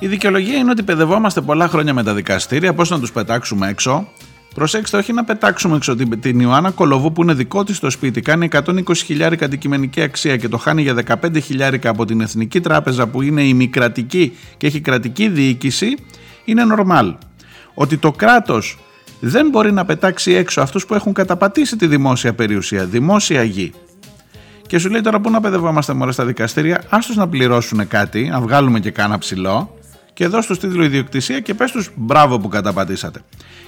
[0.01, 4.09] Η δικαιολογία είναι ότι παιδευόμαστε πολλά χρόνια με τα δικαστήρια, πώς να τους πετάξουμε έξω;
[4.55, 8.21] Προσέξτε, όχι να πετάξουμε έξω την, την Ιωάννα Κολοβού που είναι δικό της το σπίτι,
[8.21, 13.07] κάνει 120 χιλιάρικα αντικειμενική αξία και το χάνει για 15 χιλιάρικα από την Εθνική Τράπεζα
[13.07, 15.97] που είναι ημικρατική και έχει κρατική διοίκηση,
[16.45, 17.15] είναι νορμάλ.
[17.75, 18.79] Ότι το κράτος
[19.21, 23.73] δεν μπορεί να πετάξει έξω αυτούς που έχουν καταπατήσει τη δημόσια περιουσία, δημόσια γη.
[24.67, 28.41] Και σου λέει τώρα πού να παιδευόμαστε μωρέ στα δικαστήρια, άστος να πληρώσουν κάτι, να
[28.41, 29.78] βγάλουμε και κάνα ψηλό
[30.19, 33.21] και δώσ' τους τίτλο ιδιοκτησία και πες τους μπράβο που καταπατήσατε.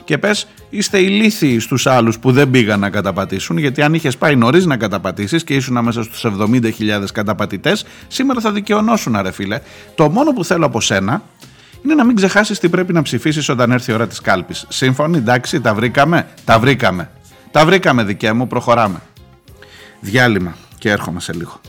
[0.04, 4.36] Και πες είστε ηλίθιοι στους άλλους που δεν πήγαν να καταπατήσουν γιατί αν είχες πάει
[4.36, 9.60] νωρίς να καταπατήσεις και ήσουν μέσα στους 70.000 καταπατητές σήμερα θα δικαιωνώσουν ρε φίλε.
[9.94, 11.22] Το μόνο που θέλω από σένα
[11.84, 14.66] είναι να μην ξεχάσεις τι πρέπει να ψηφίσεις όταν έρθει η ώρα της κάλπης.
[14.68, 17.10] Σύμφωνοι, εντάξει, τα βρήκαμε, τα βρήκαμε.
[17.50, 19.00] Τα βρήκαμε δικέ μου, προχωράμε.
[20.00, 21.60] Διάλειμμα και έρχομαι σε λίγο.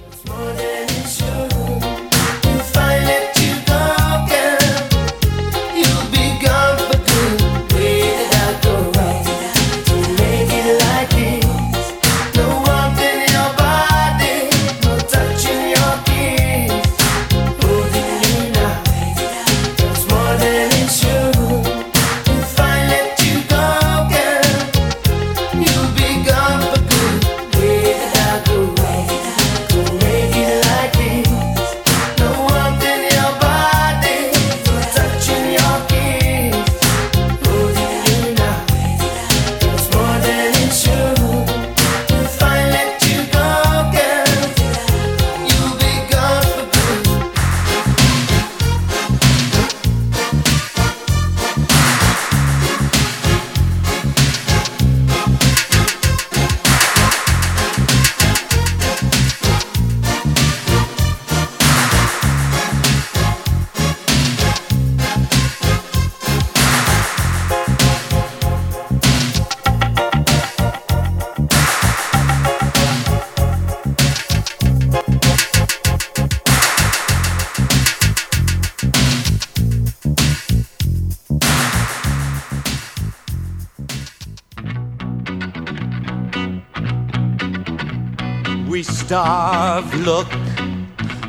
[89.12, 90.32] Look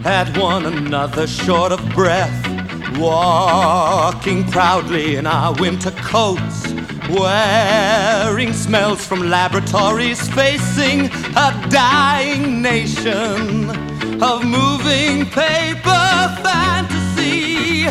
[0.05, 2.33] at one another short of breath,
[2.97, 6.73] walking proudly in our winter coats,
[7.11, 13.69] wearing smells from laboratories, facing a dying nation
[14.23, 17.87] of moving paper fantasy,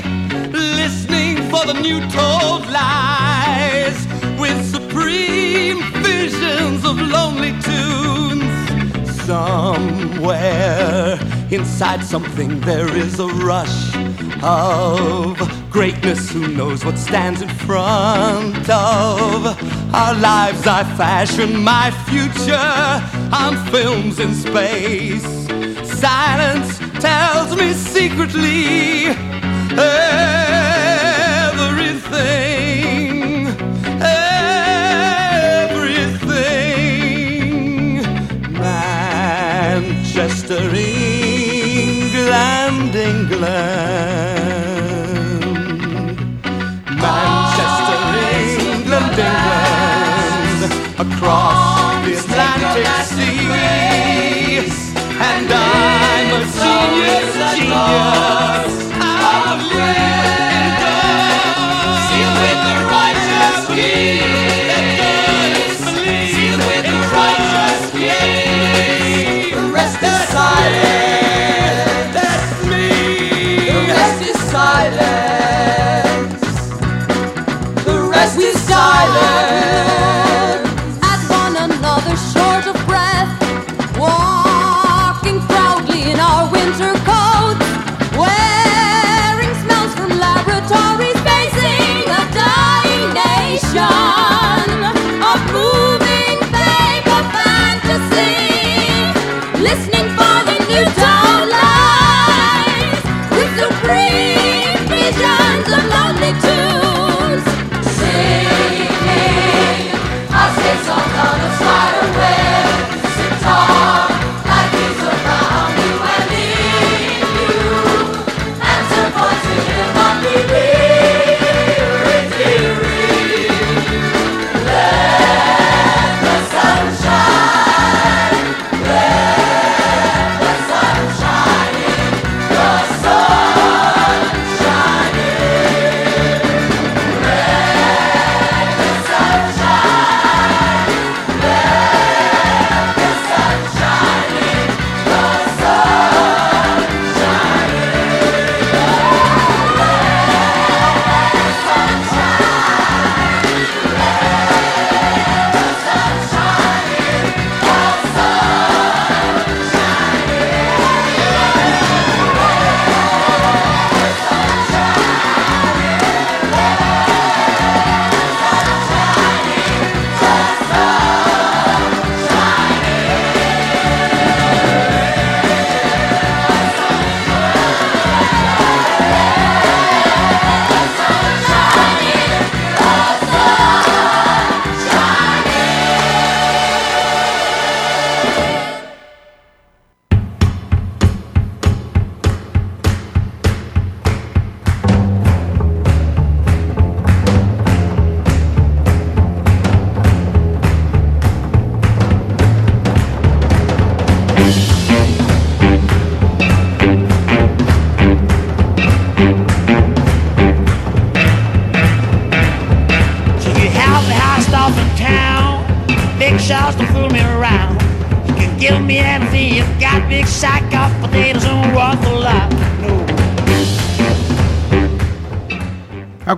[0.54, 4.08] listening for the new told lies.
[4.40, 8.51] With supreme visions of lonely tunes
[9.26, 11.20] Somewhere
[11.52, 13.96] inside something there is a rush
[14.44, 15.38] of
[15.70, 16.32] greatness.
[16.32, 19.46] Who knows what stands in front of
[19.94, 20.66] our lives?
[20.66, 22.56] I fashion my future
[23.36, 25.24] on films in space.
[26.00, 29.06] Silence tells me secretly
[32.10, 32.61] everything.
[40.52, 40.76] Manchester,
[41.80, 43.42] England, England.
[47.00, 48.00] Manchester,
[48.60, 50.62] England, England.
[51.00, 53.32] Across the Atlantic Sea.
[55.24, 58.74] And I'm a genius, genius.
[59.00, 60.21] I'm a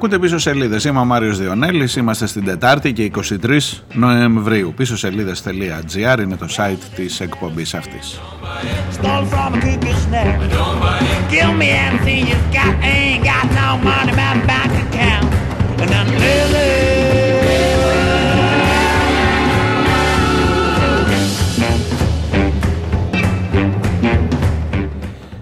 [0.04, 0.84] Ακούτε πίσω σελίδες.
[0.84, 1.96] Είμαι ο Μάριος Διονέλης.
[1.96, 4.74] Είμαστε στην Τετάρτη και 23 Νοεμβρίου.
[4.76, 8.20] Πίσω σελίδε.gr είναι το site της εκπομπής αυτής.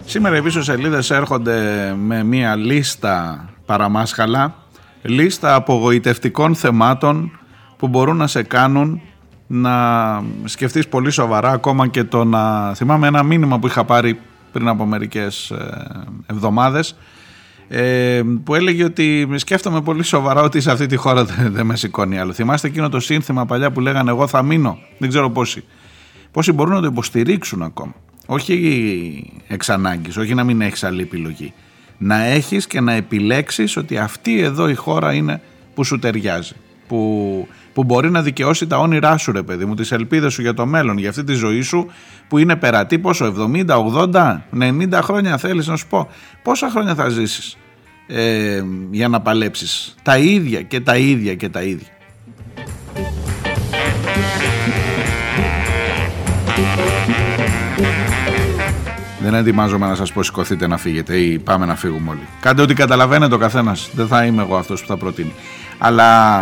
[0.05, 4.55] Σήμερα οι πίσω σελίδες έρχονται με μία λίστα παραμάσχαλα,
[5.01, 7.39] λίστα απογοητευτικών θεμάτων
[7.77, 9.01] που μπορούν να σε κάνουν
[9.47, 9.73] να
[10.43, 14.19] σκεφτείς πολύ σοβαρά ακόμα και το να θυμάμαι ένα μήνυμα που είχα πάρει
[14.51, 16.95] πριν από μερικές ε, εβδομάδες
[17.67, 22.19] ε, που έλεγε ότι σκέφτομαι πολύ σοβαρά ότι σε αυτή τη χώρα δεν, με σηκώνει
[22.19, 22.33] άλλο.
[22.33, 25.63] Θυμάστε εκείνο το σύνθημα παλιά που λέγανε εγώ θα μείνω, δεν ξέρω πόσοι.
[26.31, 27.93] Πόσοι μπορούν να το υποστηρίξουν ακόμα.
[28.25, 31.53] Όχι εξ ανάγκης, όχι να μην έχεις άλλη επιλογή.
[32.03, 35.41] Να έχεις και να επιλέξεις ότι αυτή εδώ η χώρα είναι
[35.73, 36.53] που σου ταιριάζει.
[36.87, 40.53] Που, που μπορεί να δικαιώσει τα όνειρά σου ρε παιδί μου, τις ελπίδες σου για
[40.53, 41.91] το μέλλον, για αυτή τη ζωή σου
[42.27, 43.65] που είναι περατή πόσο, 70,
[44.13, 46.09] 80, 90 χρόνια θέλεις να σου πω.
[46.43, 47.57] Πόσα χρόνια θα ζήσεις
[48.07, 51.87] ε, για να παλέψεις; Τα ίδια και τα ίδια και τα ίδια.
[59.23, 62.27] Δεν ετοιμάζομαι να σας πω σηκωθείτε να φύγετε ή πάμε να φύγουμε όλοι.
[62.39, 63.89] Κάντε ό,τι καταλαβαίνετε ο καθένας.
[63.93, 65.33] Δεν θα είμαι εγώ αυτός που θα προτείνει.
[65.77, 66.41] Αλλά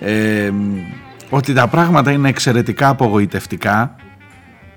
[0.00, 0.50] ε,
[1.30, 3.96] ότι τα πράγματα είναι εξαιρετικά απογοητευτικά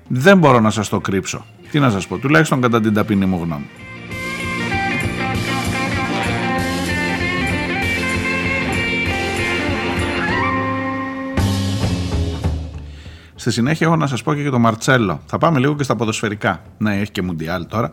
[0.08, 1.44] δεν μπορώ να σας το κρύψω.
[1.70, 3.66] Τι να σας πω, τουλάχιστον κατά την ταπεινή μου γνώμη.
[13.48, 15.20] Στη συνέχεια έχω να σας πω και για το Μαρτσέλο.
[15.26, 16.62] Θα πάμε λίγο και στα ποδοσφαιρικά.
[16.78, 17.90] Ναι, έχει και Μουντιάλ τώρα.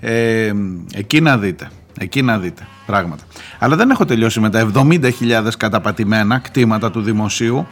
[0.00, 0.52] Ε,
[0.94, 1.70] εκεί να δείτε.
[1.98, 3.24] Εκεί να δείτε πράγματα.
[3.58, 5.10] Αλλά δεν έχω τελειώσει με τα 70.000
[5.58, 7.66] καταπατημένα κτήματα του δημοσίου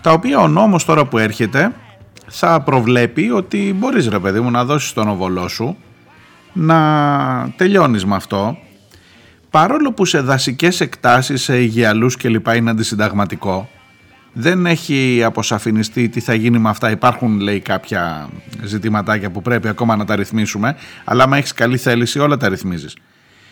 [0.00, 1.72] τα οποία ο νόμος τώρα που έρχεται
[2.26, 5.76] θα προβλέπει ότι μπορείς ρε παιδί μου να δώσεις τον οβολό σου
[6.52, 8.56] να τελειώνεις με αυτό
[9.50, 13.68] παρόλο που σε δασικές εκτάσεις, σε υγιαλούς κλπ είναι αντισυνταγματικό
[14.38, 16.90] δεν έχει αποσαφινιστεί τι θα γίνει με αυτά.
[16.90, 18.28] Υπάρχουν λέει κάποια
[18.62, 22.96] ζητηματάκια που πρέπει ακόμα να τα ρυθμίσουμε, αλλά άμα έχεις καλή θέληση όλα τα ρυθμίζεις.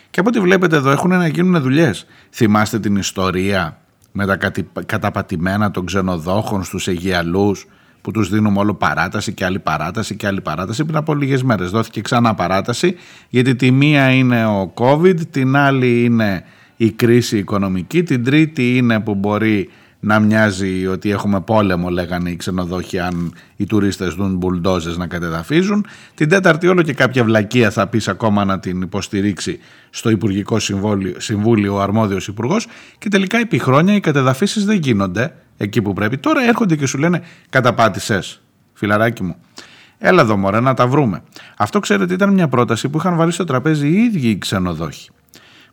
[0.09, 2.05] Και από ό,τι βλέπετε εδώ έχουν να γίνουν δουλειές.
[2.31, 3.77] Θυμάστε την ιστορία
[4.11, 4.37] με τα
[4.85, 7.67] καταπατημένα των ξενοδόχων στους Αιγιαλούς
[8.01, 11.69] που τους δίνουμε όλο παράταση και άλλη παράταση και άλλη παράταση πριν από λίγες μέρες
[11.69, 12.95] δόθηκε ξανά παράταση
[13.29, 16.43] γιατί τη μία είναι ο COVID, την άλλη είναι
[16.77, 19.69] η κρίση οικονομική, την τρίτη είναι που μπορεί
[20.05, 25.85] να μοιάζει ότι έχουμε πόλεμο λέγανε οι ξενοδόχοι αν οι τουρίστες δουν μπουλντόζες να κατεδαφίζουν.
[26.15, 31.13] Την τέταρτη όλο και κάποια βλακεία θα πεις ακόμα να την υποστηρίξει στο Υπουργικό Συμβούλιο,
[31.17, 36.17] Συμβούλιο ο αρμόδιος υπουργός και τελικά επί χρόνια οι κατεδαφίσεις δεν γίνονται εκεί που πρέπει.
[36.17, 38.41] Τώρα έρχονται και σου λένε καταπάτησες
[38.73, 39.35] φιλαράκι μου.
[39.97, 41.23] Έλα εδώ μωρέ να τα βρούμε.
[41.57, 45.09] Αυτό ξέρετε ήταν μια πρόταση που είχαν βάλει στο τραπέζι οι ίδιοι οι ξενοδόχοι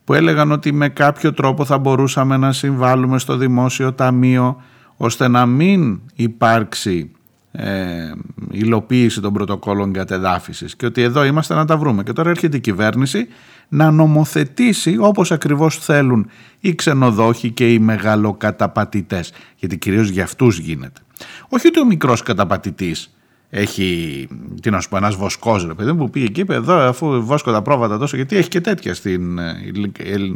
[0.04, 4.62] που έλεγαν ότι με κάποιο τρόπο θα μπορούσαμε να συμβάλλουμε στο δημόσιο ταμείο
[4.96, 7.10] ώστε να μην υπάρξει
[7.52, 8.12] ε,
[8.50, 12.02] υλοποίηση των πρωτοκόλων κατεδάφισης και ότι εδώ είμαστε να τα βρούμε.
[12.02, 13.26] Και τώρα έρχεται η κυβέρνηση
[13.68, 16.30] να νομοθετήσει όπως ακριβώς θέλουν
[16.60, 21.00] οι ξενοδόχοι και οι μεγαλοκαταπατητές γιατί κυρίως για αυτούς γίνεται.
[21.48, 23.14] Όχι ότι ο μικρός καταπατητής
[23.54, 24.28] έχει,
[24.62, 27.52] τι να σου πω, ένας βοσκός ρε παιδί που πήγε εκεί, είπε εδώ αφού βόσκω
[27.52, 29.38] τα πρόβατα τόσο, γιατί έχει και τέτοια, στην,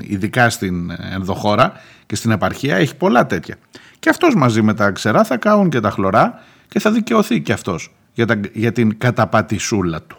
[0.01, 1.73] ειδικά στην ενδοχώρα
[2.07, 3.57] και στην επαρχία, έχει πολλά τέτοια.
[3.99, 7.53] Και αυτός μαζί με τα ξερά θα κάνουν και τα χλωρά και θα δικαιωθεί και
[7.53, 10.17] αυτός για, τα, για την καταπατησούλα του.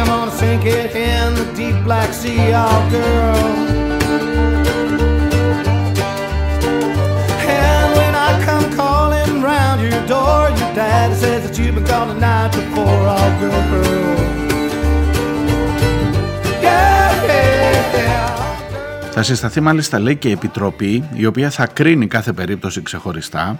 [0.00, 3.87] I'm gonna sink it in the deep black sea, oh girl.
[10.78, 13.00] Daddy says that you've been gone the night before.
[13.16, 13.62] Oh, girl.
[16.62, 19.10] Yeah, yeah, yeah.
[19.10, 23.58] Θα συσταθεί μάλιστα λέει και επιτροπή η οποία θα κρίνει κάθε περίπτωση ξεχωριστά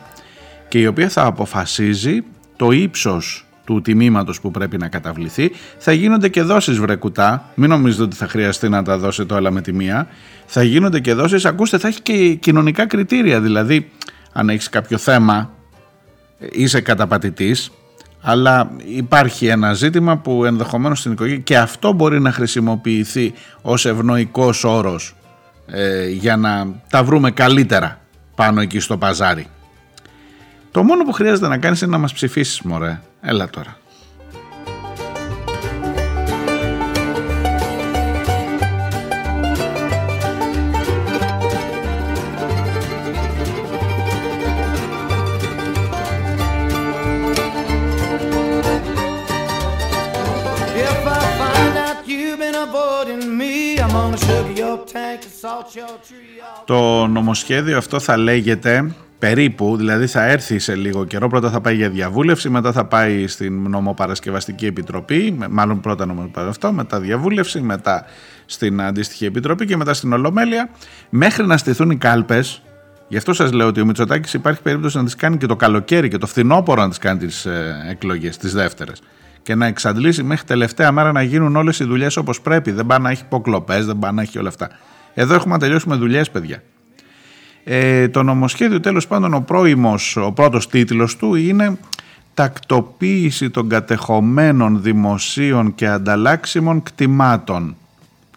[0.69, 2.23] και η οποία θα αποφασίζει
[2.57, 5.51] το ύψος του τιμήματος που πρέπει να καταβληθεί.
[5.79, 9.61] Θα γίνονται και δόσεις βρεκουτά, μην νομίζετε ότι θα χρειαστεί να τα δώσετε όλα με
[9.61, 10.07] τη μία.
[10.47, 13.91] Θα γίνονται και δόσεις, ακούστε θα έχει και κοινωνικά κριτήρια, δηλαδή
[14.33, 15.57] αν έχεις κάποιο θέμα
[16.39, 17.70] είσαι καταπατητής,
[18.20, 23.32] Αλλά υπάρχει ένα ζήτημα που ενδεχομένως στην οικογένεια και αυτό μπορεί να χρησιμοποιηθεί
[23.62, 25.14] ως ευνοϊκός όρος
[25.66, 28.01] ε, για να τα βρούμε καλύτερα
[28.34, 29.47] πάνω εκεί στο παζάρι.
[30.70, 33.01] Το μόνο που χρειάζεται να κάνεις είναι να μας ψηφίσεις μωρέ.
[33.20, 33.78] Έλα τώρα.
[56.64, 61.76] Το νομοσχέδιο αυτό θα λέγεται περίπου, δηλαδή θα έρθει σε λίγο καιρό, πρώτα θα πάει
[61.76, 68.05] για διαβούλευση, μετά θα πάει στην νομοπαρασκευαστική επιτροπή, μάλλον πρώτα νομοπαρασκευαστικό, μετά διαβούλευση, μετά
[68.46, 70.70] στην αντίστοιχη επιτροπή και μετά στην Ολομέλεια,
[71.09, 72.62] μέχρι να στηθούν οι κάλπες,
[73.09, 76.09] Γι' αυτό σας λέω ότι ο Μητσοτάκης υπάρχει περίπτωση να τις κάνει και το καλοκαίρι
[76.09, 79.03] και το φθινόπωρο να τις κάνει τις ε, εκλογές, τις δεύτερες.
[79.49, 82.70] Και να εξαντλήσει μέχρι τελευταία μέρα να γίνουν όλες οι δουλειές όπως πρέπει.
[82.70, 84.70] Δεν πάει να έχει υποκλοπές, δεν πάει να έχει όλα αυτά.
[85.14, 86.62] Εδώ έχουμε να τελειώσουμε δουλειές, παιδιά.
[87.64, 91.78] Ε, το νομοσχέδιο τέλος πάντων ο πρώιμος, ο πρώτος τίτλος του είναι
[92.34, 97.76] «Τακτοποίηση των κατεχομένων δημοσίων και ανταλλάξιμων κτημάτων»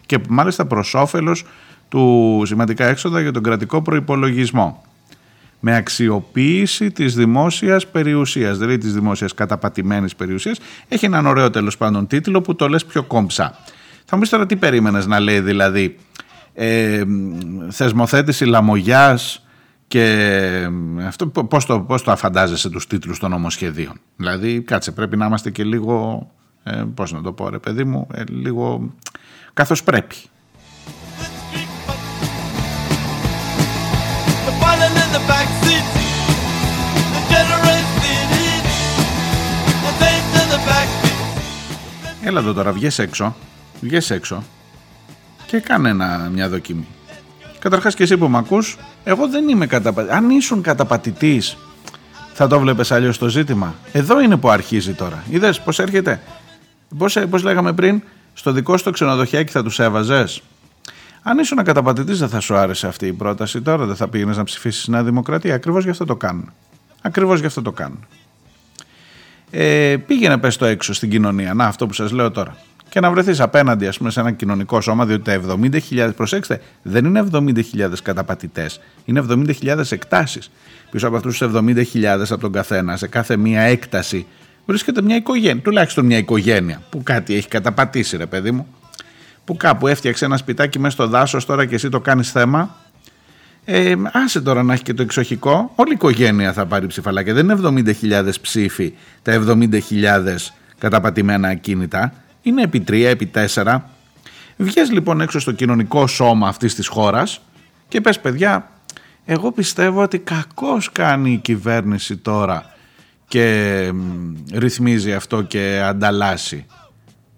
[0.06, 1.44] και μάλιστα προς όφελος
[1.88, 4.84] του σημαντικά έξοδα για τον κρατικό προϋπολογισμό
[5.64, 10.58] με αξιοποίηση της δημόσιας περιουσίας, δηλαδή της δημόσιας καταπατημένης περιουσίας.
[10.88, 13.58] Έχει έναν ωραίο τέλος πάντων τίτλο που το λες πιο κόμψα.
[14.04, 15.96] Θα μου πεις τώρα τι περίμενες να λέει δηλαδή
[16.54, 17.02] ε,
[17.70, 19.46] θεσμοθέτηση λαμογιάς
[19.88, 20.68] και
[21.06, 24.00] αυτό πώς το, πώς το αφαντάζεσαι τους τίτλους των νομοσχεδίων.
[24.16, 26.26] Δηλαδή κάτσε πρέπει να είμαστε και λίγο,
[26.62, 28.94] ε, πώς να το πω ρε παιδί μου, ε, λίγο
[29.52, 30.16] καθώς πρέπει.
[42.32, 43.36] Έλα εδώ τώρα, βγες έξω,
[43.80, 44.42] βγες έξω
[45.46, 45.94] και κάνε
[46.32, 46.86] μια δοκιμή.
[47.58, 50.14] Καταρχάς και εσύ που με ακούς, εγώ δεν είμαι καταπατητή.
[50.14, 51.56] Αν ήσουν καταπατητής,
[52.32, 53.74] θα το βλέπει αλλιώς το ζήτημα.
[53.92, 55.24] Εδώ είναι που αρχίζει τώρα.
[55.30, 56.20] Είδες πώς έρχεται;
[57.30, 58.02] Πώς λέγαμε πριν,
[58.34, 60.42] στο δικό σου το ξενοδοχιάκι θα τους έβαζες;
[61.22, 64.44] Αν ήσουν καταπατητής, δεν θα σου άρεσε αυτή η πρόταση τώρα, δεν θα πήγαινες να
[64.44, 65.54] ψηφίσεις Νέα Δημοκρατία.
[65.54, 66.52] Ακριβώς γι' αυτό το κάνουν.
[67.02, 68.06] Ακριβώς γι' αυτό το κάνουν.
[69.54, 71.54] Ε, πήγαινε πες το έξω στην κοινωνία.
[71.54, 72.56] Να, αυτό που σας λέω τώρα
[72.92, 75.40] και να βρεθείς απέναντι ας πούμε, σε ένα κοινωνικό σώμα, διότι τα
[75.90, 77.62] 70.000, προσέξτε, δεν είναι 70.000
[78.02, 80.50] καταπατητές, είναι 70.000 εκτάσεις.
[80.90, 84.26] Πίσω από αυτούς τους 70.000 από τον καθένα, σε κάθε μία έκταση,
[84.66, 88.66] βρίσκεται μια οικογένεια, τουλάχιστον μια οικογένεια που κάτι έχει καταπατήσει, ρε παιδί μου.
[89.44, 92.76] Που κάπου έφτιαξε ένα σπιτάκι μέσα στο δάσος τώρα και εσύ το κάνεις θέμα.
[93.64, 97.34] Ε, άσε τώρα να έχει και το εξοχικό, όλη η οικογένεια θα πάρει ψηφαλάκια.
[97.34, 98.92] Δεν είναι 70.000 ψήφοι
[99.22, 99.80] τα 70.000
[100.78, 103.80] καταπατημένα ακίνητα είναι επί 3, επί 4.
[104.56, 107.40] Βγες λοιπόν έξω στο κοινωνικό σώμα αυτής της χώρας
[107.88, 108.70] και πες παιδιά,
[109.24, 112.74] εγώ πιστεύω ότι κακώς κάνει η κυβέρνηση τώρα
[113.28, 113.92] και
[114.52, 116.66] ρυθμίζει αυτό και ανταλλάσσει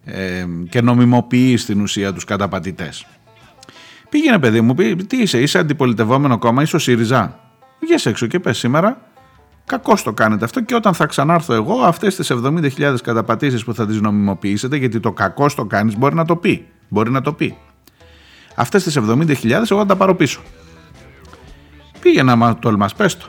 [0.05, 3.07] ε, και νομιμοποιεί στην ουσία τους καταπατητές.
[4.15, 4.75] Πήγαινε παιδί μου,
[5.07, 7.41] τι είσαι, είσαι αντιπολιτευόμενο κόμμα, είσαι ο ΣΥΡΙΖΑ.
[7.81, 9.01] Βγες έξω και πες σήμερα,
[9.67, 13.87] Κακώς το κάνετε αυτό και όταν θα ξανάρθω εγώ, αυτές τις 70.000 καταπατήσεις που θα
[13.87, 16.67] τις νομιμοποιήσετε, γιατί το κακός το κάνεις, μπορεί να το πει.
[16.89, 17.57] Μπορεί να το πει.
[18.55, 20.41] Αυτές τις 70.000 εγώ θα τα πάρω πίσω.
[22.01, 23.27] Πήγαινα μα τολμάς, πες το.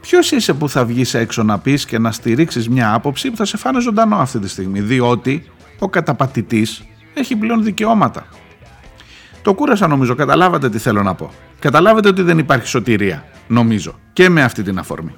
[0.00, 3.44] Ποιος είσαι που θα βγεις έξω να πεις και να στηρίξεις μια άποψη που θα
[3.44, 5.44] σε φάνε ζωντανό αυτή τη στιγμή, διότι
[5.78, 8.26] ο καταπατητής έχει πλέον δικαιώματα.
[9.44, 11.30] Το κούρασα νομίζω, καταλάβατε τι θέλω να πω.
[11.58, 15.14] Καταλάβατε ότι δεν υπάρχει σωτηρία, νομίζω, και με αυτή την αφορμή.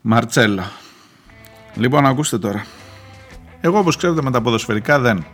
[0.00, 0.62] Μαρτσέλο.
[1.74, 2.64] Λοιπόν, ακούστε τώρα.
[3.60, 5.24] Εγώ όπως ξέρετε με τα ποδοσφαιρικά δεν.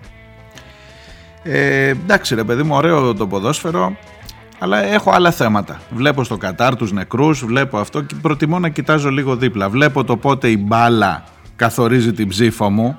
[1.42, 3.96] Ε, εντάξει ρε παιδί μου, ωραίο το ποδόσφαιρο,
[4.58, 5.80] αλλά έχω άλλα θέματα.
[5.90, 9.68] Βλέπω στο Κατάρ τους νεκρούς, βλέπω αυτό και προτιμώ να κοιτάζω λίγο δίπλα.
[9.68, 11.24] Βλέπω το πότε η μπάλα
[11.56, 12.96] καθορίζει την ψήφο μου,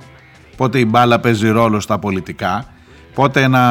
[0.57, 2.65] πότε η μπάλα παίζει ρόλο στα πολιτικά,
[3.13, 3.63] πότε ένα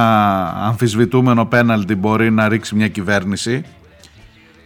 [0.67, 3.65] αμφισβητούμενο πέναλτι μπορεί να ρίξει μια κυβέρνηση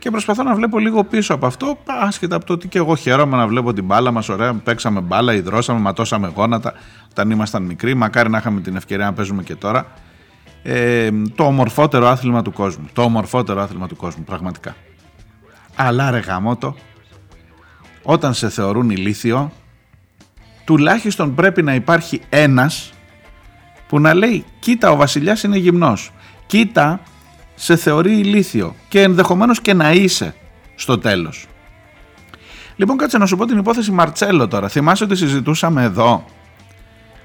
[0.07, 3.37] και προσπαθώ να βλέπω λίγο πίσω από αυτό, άσχετα από το ότι και εγώ χαίρομαι
[3.37, 6.75] να βλέπω την μπάλα μας, ωραία, παίξαμε μπάλα, υδρώσαμε, ματώσαμε γόνατα
[7.11, 9.87] όταν ήμασταν μικροί, μακάρι να είχαμε την ευκαιρία να παίζουμε και τώρα.
[10.63, 14.77] Ε, το ομορφότερο άθλημα του κόσμου, το ομορφότερο άθλημα του κόσμου, πραγματικά.
[15.77, 16.77] Αλλά ρε γαμότο,
[18.03, 19.53] όταν σε θεωρούν ηλίθιο,
[20.65, 22.93] τουλάχιστον πρέπει να υπάρχει ένας
[23.89, 26.13] που να λέει κοίτα ο βασιλιάς είναι γυμνός,
[26.47, 27.01] κοίτα
[27.59, 30.35] σε θεωρεί ηλίθιο και ενδεχομένως και να είσαι
[30.75, 31.47] στο τέλος.
[32.77, 34.69] Λοιπόν κάτσε να σου πω την υπόθεση Μαρτσέλο τώρα.
[34.69, 36.25] Θυμάσαι ότι συζητούσαμε εδώ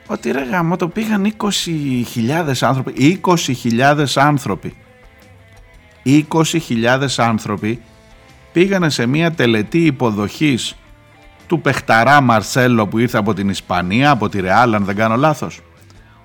[0.07, 4.75] ότι ρε γάμο το πήγαν 20.000 άνθρωποι, 20.000 άνθρωποι,
[6.05, 7.81] 20.000 άνθρωποι
[8.51, 10.75] πήγανε σε μια τελετή υποδοχής
[11.47, 15.59] του παιχταρά Μαρσέλο που ήρθε από την Ισπανία, από τη Ρεάλ αν δεν κάνω λάθος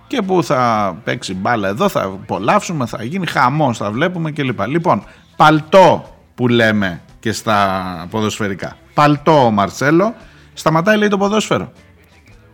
[0.06, 4.66] και που θα παίξει μπάλα εδώ, θα απολαύσουμε, θα γίνει χαμός, θα βλέπουμε κλπ.
[4.66, 5.04] Λοιπόν,
[5.36, 8.76] παλτό που λέμε και στα ποδοσφαιρικά.
[8.94, 10.14] Παλτό ο Μαρσέλο,
[10.52, 11.72] σταματάει λέει το ποδόσφαιρο.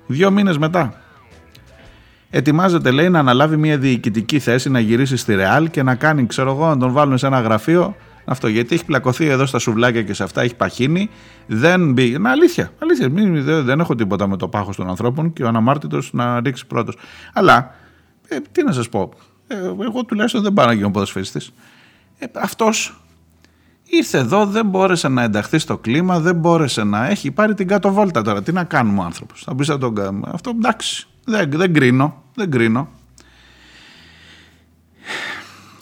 [0.06, 0.94] Δύο μήνες μετά.
[2.30, 6.50] Ετοιμάζεται λέει να αναλάβει μια διοικητική θέση, να γυρίσει στη Ρεάλ και να κάνει, ξέρω
[6.50, 8.48] εγώ, να τον βάλουν σε ένα γραφείο αυτό.
[8.48, 11.10] Γιατί έχει πλακωθεί εδώ στα σουβλάκια και σε αυτά, έχει παχύνει.
[11.46, 12.18] Δεν μπήκε.
[12.18, 12.72] Να, αλήθεια.
[12.78, 13.08] αλήθεια.
[13.08, 16.66] Μην, δεν, δεν έχω τίποτα με το πάχος των ανθρώπων και ο αναμάρτητος να ρίξει
[16.66, 16.96] πρώτος.
[17.32, 17.74] Αλλά
[18.28, 19.12] ε, τι να σας πω.
[19.46, 21.52] Ε, εγώ τουλάχιστον δεν πάω να γίνω ποδοσφαιριστής.
[22.18, 23.00] Ε, Αυτός
[23.84, 27.92] ήρθε εδώ, δεν μπόρεσε να ενταχθεί στο κλίμα, δεν μπόρεσε να έχει πάρει την κάτω
[27.92, 28.42] βόλτα τώρα.
[28.42, 29.42] Τι να κάνουμε ο άνθρωπος.
[29.42, 30.30] Θα πει τον κάνουμε.
[30.32, 31.06] Αυτό εντάξει.
[31.24, 32.22] Δεν, δεν κρίνω.
[32.34, 32.88] Δεν κρίνω.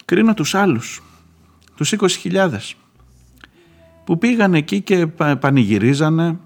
[0.04, 1.02] Κρίνω τους άλλους
[1.80, 2.50] τους 20.000
[4.04, 5.06] που πήγαν εκεί και
[5.40, 6.38] πανηγυρίζανε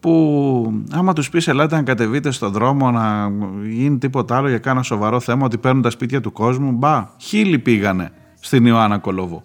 [0.00, 3.32] που άμα τους πεις ελάτε να κατεβείτε στο δρόμο να
[3.66, 7.58] γίνει τίποτα άλλο για κάνα σοβαρό θέμα ότι παίρνουν τα σπίτια του κόσμου μπα χίλιοι
[7.58, 9.42] πήγανε στην Ιωάννα Κολοβού.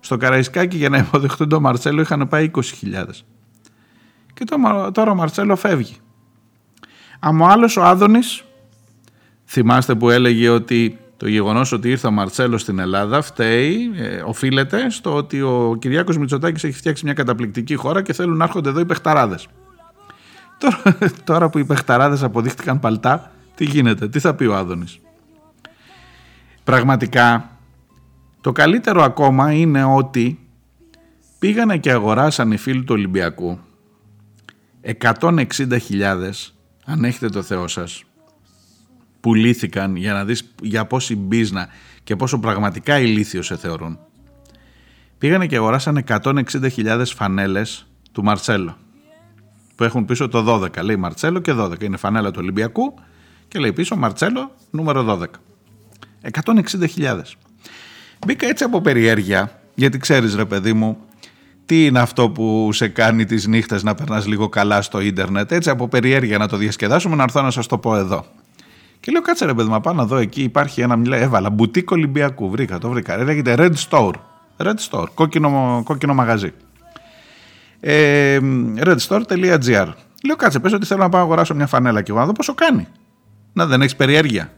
[0.00, 2.62] Στο Καραϊσκάκι για να υποδεχτούν τον Μαρτσέλο είχαν πάει 20.000
[4.34, 4.44] και
[4.92, 5.96] τώρα ο Μαρτσέλο φεύγει.
[7.18, 8.44] Άμα ο άλλος ο Άδωνης
[9.44, 14.90] θυμάστε που έλεγε ότι το γεγονός ότι ήρθε ο Μαρτσέλο στην Ελλάδα φταίει, ε, οφείλεται
[14.90, 18.80] στο ότι ο Κυριάκος Μητσοτάκης έχει φτιάξει μια καταπληκτική χώρα και θέλουν να έρχονται εδώ
[18.80, 19.48] οι παιχταράδες.
[20.58, 25.00] Τώρα, τώρα που οι παιχταράδες αποδείχτηκαν παλτά, τι γίνεται, τι θα πει ο Άδωνης;
[26.64, 27.50] Πραγματικά,
[28.40, 30.38] το καλύτερο ακόμα είναι ότι
[31.38, 33.58] πήγανε και αγοράσαν οι φίλοι του Ολυμπιακού
[35.00, 36.52] 160.000,
[36.84, 38.04] αν έχετε το Θεό σας,
[39.20, 41.68] πουλήθηκαν για να δεις για πόση μπίζνα
[42.04, 43.98] και πόσο πραγματικά ηλίθιος σε θεωρούν.
[45.18, 48.76] Πήγανε και αγοράσανε 160.000 φανέλες του Μαρτσέλο
[49.78, 50.82] που έχουν πίσω το 12.
[50.82, 51.82] Λέει Μαρτσέλο και 12.
[51.82, 52.94] Είναι φανέλα του Ολυμπιακού
[53.48, 55.26] και λέει πίσω Μαρτσέλο νούμερο 12.
[56.44, 57.20] 160.000.
[58.26, 60.98] Μπήκα έτσι από περιέργεια γιατί ξέρεις ρε παιδί μου
[61.66, 65.70] τι είναι αυτό που σε κάνει τις νύχτες να περνάς λίγο καλά στο ίντερνετ έτσι
[65.70, 68.24] από περιέργεια να το διασκεδάσουμε να έρθω να σας το πω εδώ.
[69.00, 71.90] Και λέω κάτσε ρε παιδί μου, πάω να δω εκεί υπάρχει ένα, μιλάει, έβαλα μπουτίκ
[71.90, 73.16] Ολυμπιακού, βρήκα, το βρήκα.
[73.16, 74.12] Λέγεται Red Store,
[74.56, 76.52] Red Store, κόκκινο, κόκκινο μαγαζί.
[77.80, 78.38] Ε,
[78.76, 79.88] redstore.gr
[80.24, 82.32] Λέω κάτσε, πες ότι θέλω να πάω να αγοράσω μια φανέλα και εγώ να δω
[82.32, 82.86] πόσο κάνει.
[83.52, 84.52] Να δεν έχεις περιέργεια.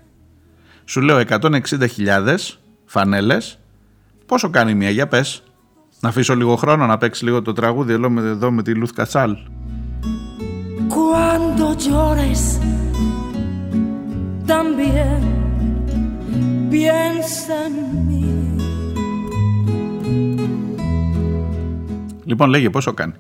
[0.84, 2.36] Σου λέω 160.000
[2.84, 3.58] φανέλες,
[4.26, 5.42] πόσο κάνει μία, για πες.
[6.00, 8.92] Να αφήσω λίγο χρόνο να παίξει λίγο το τραγούδι εδώ με, εδώ με τη Λουθ
[8.92, 9.36] Κατσάλ.
[10.88, 12.42] Cuando llores
[14.46, 15.20] también
[16.70, 17.76] piensa en
[18.08, 18.24] mí.
[22.24, 23.12] Λοιπόν, λέγε πόσο κάνει;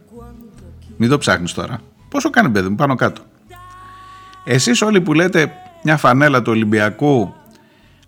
[0.96, 1.80] Μην το ψάχνεις τώρα.
[2.08, 3.22] Πόσο κάνει, παιδί μου, πάνω κάτω.
[4.44, 5.52] Εσείς όλοι που λέτε
[5.82, 7.34] μια φανέλα του Ολυμπιακού,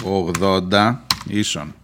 [0.04, 0.96] 80
[1.28, 1.76] ίσον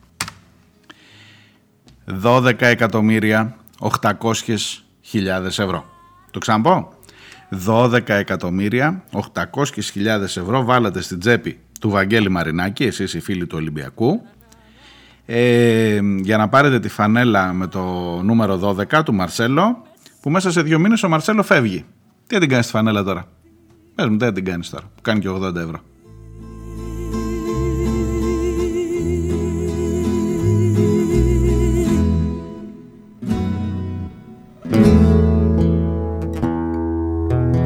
[2.23, 3.55] 12 εκατομμύρια
[4.01, 5.85] 800.000 ευρώ.
[6.31, 6.93] Το ξαναπώ.
[7.67, 14.21] 12 εκατομμύρια 800.000 ευρώ βάλατε στην τσέπη του Βαγγέλη Μαρινάκη, εσείς οι φίλοι του Ολυμπιακού,
[15.25, 17.81] ε, για να πάρετε τη φανέλα με το
[18.23, 19.83] νούμερο 12 του Μαρσέλο
[20.21, 21.85] που μέσα σε δύο μήνες ο Μαρσέλο φεύγει.
[22.27, 23.25] Τι την κάνεις τη φανέλα τώρα;
[23.95, 24.83] Πες μου, δεν την κάνεις τώρα.
[24.95, 25.81] Που κάνει και 80 ευρώ.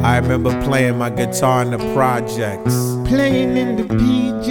[0.04, 2.97] I remember playing my guitar in the projects.
[3.10, 4.50] Playing in the PJ.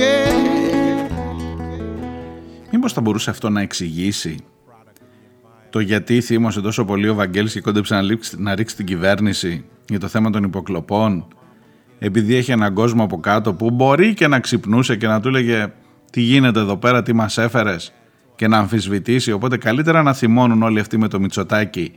[2.73, 4.37] Μήπως θα μπορούσε αυτό να εξηγήσει
[5.71, 9.65] το γιατί θύμωσε τόσο πολύ ο Βαγγέλης και κόντεψε να ρίξει, να ρίξει την κυβέρνηση
[9.89, 11.27] για το θέμα των υποκλοπών
[11.99, 15.73] επειδή έχει έναν κόσμο από κάτω που μπορεί και να ξυπνούσε και να του έλεγε
[16.11, 17.93] τι γίνεται εδώ πέρα, τι μας έφερες
[18.37, 21.93] και να αμφισβητήσει οπότε καλύτερα να θυμώνουν όλοι αυτοί με το Μητσοτάκι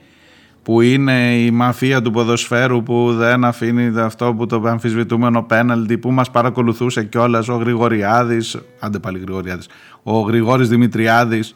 [0.69, 6.11] που είναι η μαφία του ποδοσφαίρου που δεν αφήνει αυτό που το αμφισβητούμενο πέναλτι που
[6.11, 9.67] μας παρακολουθούσε κιόλας ο Γρηγοριάδης, άντε πάλι Γρηγοριάδης,
[10.03, 11.55] ο Γρηγόρης Δημητριάδης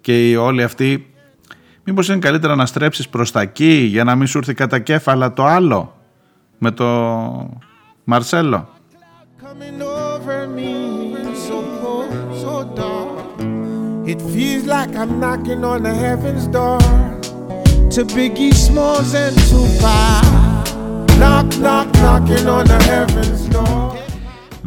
[0.00, 1.12] και όλοι αυτοί
[1.84, 5.32] μήπως είναι καλύτερα να στρέψεις προς τα εκεί για να μην σου έρθει κατά κέφαλα
[5.32, 5.96] το άλλο
[6.58, 6.86] με το
[8.04, 8.68] Μαρσέλο;
[14.12, 17.13] It feels like I'm knocking on the heaven's door
[17.94, 20.24] to Biggie Smalls and Tupac.
[21.20, 23.92] Knock, knock, knocking on the heaven's door.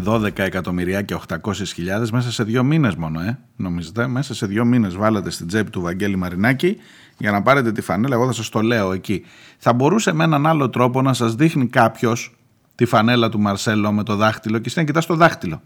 [0.05, 3.39] 12 εκατομμυριά και 800 χιλιάδες μέσα σε δύο μήνες μόνο, ε.
[3.55, 6.77] Νομίζετε, μέσα σε δύο μήνες βάλατε στην τσέπη του Βαγγέλη Μαρινάκη
[7.17, 9.25] για να πάρετε τη φανέλα, εγώ θα σας το λέω εκεί.
[9.57, 12.35] Θα μπορούσε με έναν άλλο τρόπο να σας δείχνει κάποιος
[12.75, 15.61] τη φανέλα του Μαρσέλο με το δάχτυλο και εσύ να κοιτάς το δάχτυλο.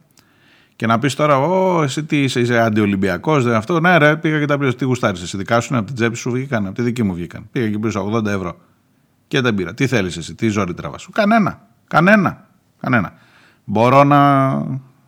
[0.82, 3.80] Και να πεις τώρα, Ω, εσύ τι είσαι, είσαι αντιολυμπιακός, δεν αυτό.
[3.80, 4.74] Ναι, ρε, πήγα και τα πήρα.
[4.74, 7.48] Τι γουστάρεις, εσύ δικά σου από την τσέπη σου βγήκαν, από τη δική μου βγήκαν.
[7.52, 8.58] Πήγα και πήρα 80 ευρώ.
[9.28, 9.74] Και δεν πήρα.
[9.74, 11.12] Τι θέλεις εσύ, τι ζόρι τραβάς σου.
[11.12, 11.68] Κανένα.
[11.88, 12.48] Κανένα.
[12.80, 13.14] Κανένα.
[13.64, 14.52] Μπορώ να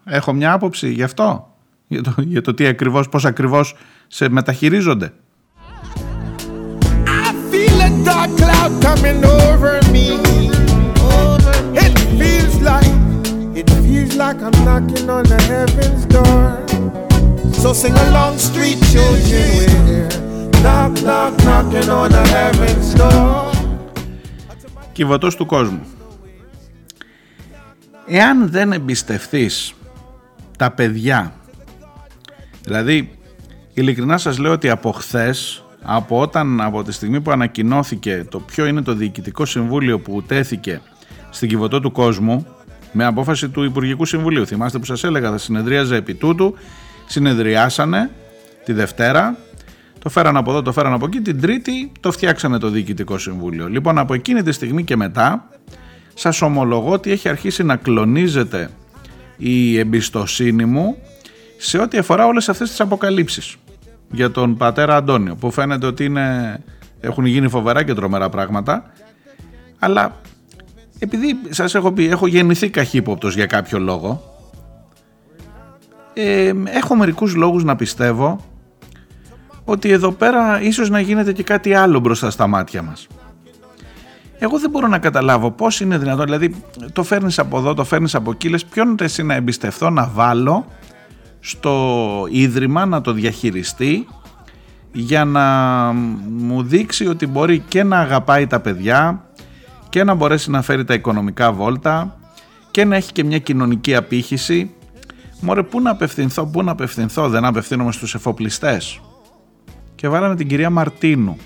[0.05, 1.55] έχω μια άποψη γι' αυτό;
[1.88, 3.76] Για το, για το τι ακριβώς, πώς ακριβώς
[4.07, 5.13] σε μεταχειρίζονται.
[7.05, 10.07] I feel a dark cloud coming over me.
[11.84, 13.03] It feels like,
[14.14, 16.66] it feels like I'm knocking on the heaven's door.
[17.61, 23.51] So sing along, street children, we're knock, knock, knocking on the heaven's door.
[24.91, 25.82] Κυβωτός του κόσμου.
[28.07, 29.74] εάν δεν εμπιστευτείς
[30.57, 31.34] τα παιδιά
[32.64, 33.18] δηλαδή
[33.74, 38.66] ειλικρινά σας λέω ότι από χθες, από όταν από τη στιγμή που ανακοινώθηκε το ποιο
[38.66, 40.82] είναι το διοικητικό συμβούλιο που τέθηκε
[41.30, 42.45] στην κυβωτό του κόσμου
[42.94, 46.56] με απόφαση του Υπουργικού Συμβουλίου θυμάστε που σας έλεγα θα συνεδρίαζε επί τούτου
[47.06, 48.12] συνεδριάσανε
[48.66, 49.38] τη Δευτέρα
[50.04, 51.22] το φέραν από εδώ, το φέραν από εκεί.
[51.22, 53.68] Την Τρίτη το φτιάξανε το Διοικητικό Συμβούλιο.
[53.68, 55.50] Λοιπόν, από εκείνη τη στιγμή και μετά
[56.14, 58.70] σας ομολογώ ότι έχει αρχίσει να κλονίζεται
[59.38, 60.98] η εμπιστοσύνη μου
[61.58, 63.56] σε ό,τι αφορά όλες αυτές τις αποκαλύψεις
[64.12, 66.58] για τον πατέρα Αντώνιο που φαίνεται ότι είναι,
[67.00, 68.91] έχουν γίνει φοβερά και τρομερά πράγματα
[69.80, 70.22] αλλά
[71.04, 74.34] επειδή σας έχω πει έχω γεννηθεί καχύποπτος για κάποιο λόγο
[76.14, 78.39] ε, έχω μερικούς λόγους να πιστεύω
[79.66, 83.08] ότι εδώ πέρα ίσως να γίνεται και κάτι άλλο μπροστά στα μάτια μας.
[84.39, 86.26] Εγώ δεν μπορώ να καταλάβω πώς είναι δυνατόν.
[86.26, 86.56] Δηλαδή,
[86.93, 88.49] το φέρνεις από εδώ, το φέρνεις από εκεί.
[88.49, 90.66] Λες, ποιον εσύ να εμπιστευτώ να βάλω
[91.39, 94.08] στο ίδρυμα να το διαχειριστεί
[94.91, 95.45] για να
[96.30, 99.26] μου δείξει ότι μπορεί και να αγαπάει τα παιδιά
[99.94, 102.18] και να μπορέσει να φέρει τα οικονομικά βόλτα
[102.72, 104.72] και να έχει και μια κοινωνική απήχηση.
[105.41, 109.02] Μωρέ, πού να απευθυνθώ, πού να απευθυνθώ, δεν απευθύνομαι στους εφοπλιστές.
[109.96, 111.38] Και βάλαμε την κυρία Μαρτίνου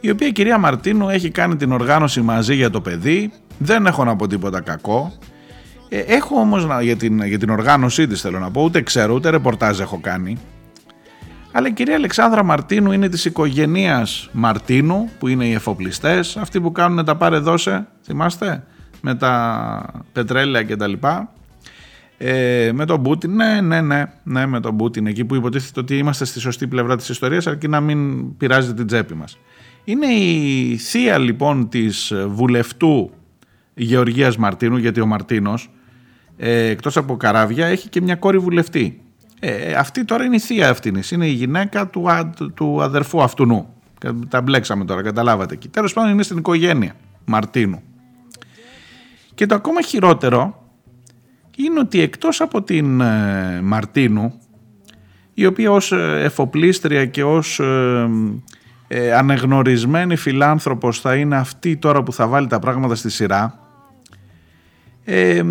[0.00, 4.04] η οποία η κυρία Μαρτίνου έχει κάνει την οργάνωση μαζί για το παιδί, δεν έχω
[4.04, 5.12] να πω τίποτα κακό.
[5.88, 9.30] Ε, έχω όμως για την, για την οργάνωσή της θέλω να πω, ούτε ξέρω, ούτε
[9.30, 10.36] ρεπορτάζ έχω κάνει.
[11.52, 16.72] Αλλά η κυρία Αλεξάνδρα Μαρτίνου είναι της οικογενείας Μαρτίνου, που είναι οι εφοπλιστές, αυτοί που
[16.72, 18.64] κάνουν τα πάρε δώσε, θυμάστε,
[19.00, 21.32] με τα πετρέλαια και τα λοιπά.
[22.18, 25.96] Ε, με τον Πούτιν, ναι, ναι, ναι, ναι, με τον Πούτιν, εκεί που υποτίθεται ότι
[25.96, 29.38] είμαστε στη σωστή πλευρά της ιστορίας, αρκεί να μην πειράζει την τσέπη μας.
[29.84, 33.10] Είναι η θεία λοιπόν της βουλευτού
[33.74, 35.70] Γεωργίας Μαρτίνου, γιατί ο Μαρτίνος
[36.36, 39.00] ε, εκτός από καράβια έχει και μια κόρη βουλευτή.
[39.42, 42.08] Ε, αυτή τώρα είναι η θεία αυτής, είναι η γυναίκα του,
[42.54, 43.66] του αδερφού αυτού
[44.28, 45.68] Τα μπλέξαμε τώρα, καταλάβατε εκεί.
[45.68, 47.82] Τέλος πάντων είναι στην οικογένεια Μαρτίνου.
[49.34, 50.68] Και το ακόμα χειρότερο
[51.56, 54.40] είναι ότι εκτός από την ε, Μαρτίνου,
[55.34, 58.08] η οποία ως ε, εφοπλίστρια και ως ε,
[58.88, 63.58] ε, ανεγνωρισμένη φιλάνθρωπος θα είναι αυτή τώρα που θα βάλει τα πράγματα στη σειρά
[65.04, 65.42] ε,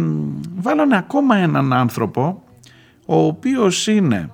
[0.55, 2.43] βάλανε ακόμα έναν άνθρωπο
[3.11, 4.29] ο οποίος είναι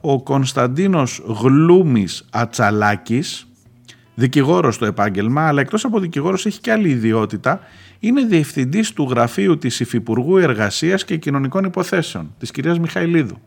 [0.00, 3.46] ο Κωνσταντίνος Γλούμης Ατσαλάκης,
[4.14, 7.60] δικηγόρος στο επάγγελμα, αλλά εκτός από δικηγόρος έχει και άλλη ιδιότητα,
[7.98, 13.40] είναι διευθυντής του γραφείου της Υφυπουργού Εργασίας και Κοινωνικών Υποθέσεων, της κυρίας Μιχαηλίδου.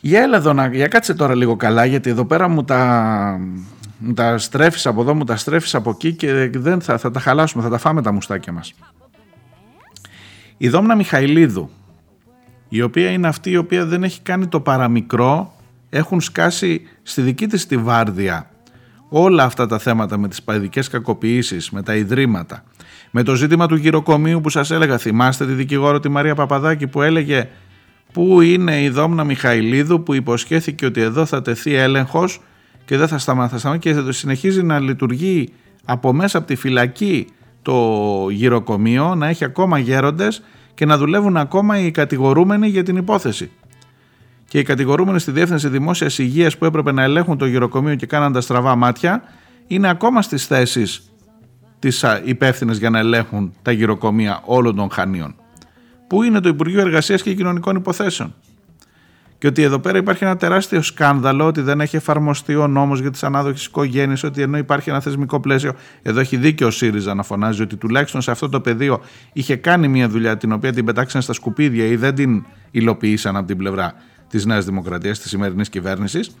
[0.00, 3.40] Για έλα εδώ, για κάτσε τώρα λίγο καλά, γιατί εδώ πέρα μου τα,
[3.98, 7.20] μου τα στρέφεις από εδώ, μου τα στρέφεις από εκεί και δεν θα, θα τα
[7.20, 8.74] χαλάσουμε, θα τα φάμε τα μουστάκια μας.
[10.56, 11.70] Η Δόμνα Μιχαηλίδου,
[12.68, 15.52] η οποία είναι αυτή η οποία δεν έχει κάνει το παραμικρό,
[15.90, 18.50] έχουν σκάσει στη δική της τη βάρδια
[19.08, 22.64] όλα αυτά τα θέματα με τις παιδικές κακοποιήσεις, με τα ιδρύματα,
[23.10, 27.02] με το ζήτημα του γυροκομείου που σας έλεγα, θυμάστε τη δικηγόρο τη Μαρία Παπαδάκη που
[27.02, 27.48] έλεγε
[28.12, 32.40] πού είναι η Δόμνα Μιχαηλίδου που υποσχέθηκε ότι εδώ θα τεθεί έλεγχος
[32.84, 35.52] και δεν θα σταματήσει και θα συνεχίζει να λειτουργεί
[35.84, 37.26] από μέσα από τη φυλακή
[37.62, 40.42] το γυροκομείο, να έχει ακόμα γέροντες
[40.78, 43.50] και να δουλεύουν ακόμα οι κατηγορούμενοι για την υπόθεση.
[44.48, 48.32] Και οι κατηγορούμενοι στη Διεύθυνση Δημόσιας Υγείας που έπρεπε να ελέγχουν το γυροκομείο και κάναν
[48.32, 49.22] τα στραβά μάτια,
[49.66, 51.10] είναι ακόμα στις θέσεις
[51.78, 51.88] τι
[52.24, 55.34] υπεύθυνες για να ελέγχουν τα γυροκομεία όλων των χανίων.
[56.06, 58.34] Πού είναι το Υπουργείο Εργασίας και Κοινωνικών Υποθέσεων;
[59.38, 63.10] Και ότι εδώ πέρα υπάρχει ένα τεράστιο σκάνδαλο ότι δεν έχει εφαρμοστεί ο νόμος για
[63.10, 65.72] τις ανάδοχες οικογένειες, ότι ενώ υπάρχει ένα θεσμικό πλαίσιο.
[66.02, 69.00] Εδώ έχει δίκιο ο ΣΥΡΙΖΑ να φωνάζει ότι τουλάχιστον σε αυτό το πεδίο
[69.32, 73.46] είχε κάνει μια δουλειά την οποία την πετάξαν στα σκουπίδια ή δεν την υλοποίησαν από
[73.46, 73.94] την πλευρά
[74.28, 76.36] της Νέας Δημοκρατίας, της σημερινής κυβέρνησης.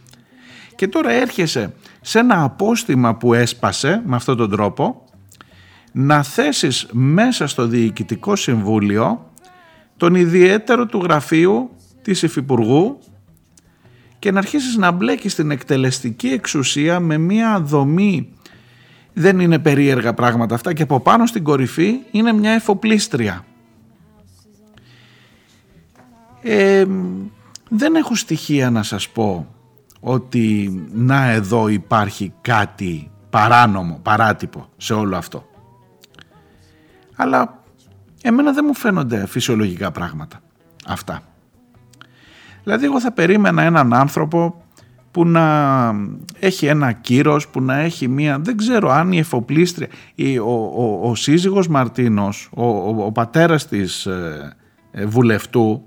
[0.76, 5.04] Και τώρα έρχεσαι σε ένα απόστημα που έσπασε με αυτόν τον τρόπο
[5.92, 9.30] να θέσεις μέσα στο Διοικητικό Συμβούλιο
[9.96, 11.70] τον ιδιαίτερο του γραφείου
[12.08, 12.98] της Υφυπουργού
[14.18, 18.32] και να αρχίσεις να μπλέκεις την εκτελεστική εξουσία με μια δομή
[19.12, 23.44] δεν είναι περίεργα πράγματα αυτά και από πάνω στην κορυφή είναι μια εφοπλίστρια.
[26.42, 26.84] Ε,
[27.68, 29.54] δεν έχω στοιχεία να σας πω
[30.00, 35.48] ότι να εδώ υπάρχει κάτι παράνομο, παράτυπο σε όλο αυτό.
[37.16, 37.62] Αλλά
[38.22, 40.40] εμένα δεν μου φαίνονται φυσιολογικά πράγματα
[40.86, 41.27] αυτά.
[42.68, 44.62] Δηλαδή εγώ θα περίμενα έναν άνθρωπο
[45.10, 45.94] που να
[46.38, 49.88] έχει ένα κύρος, που να έχει μία, δεν ξέρω αν η εφοπλίστρια,
[50.44, 54.56] ο, ο, ο σύζυγος Μαρτίνος, ο, ο, ο πατέρας της ε,
[54.90, 55.82] ε, βουλευτού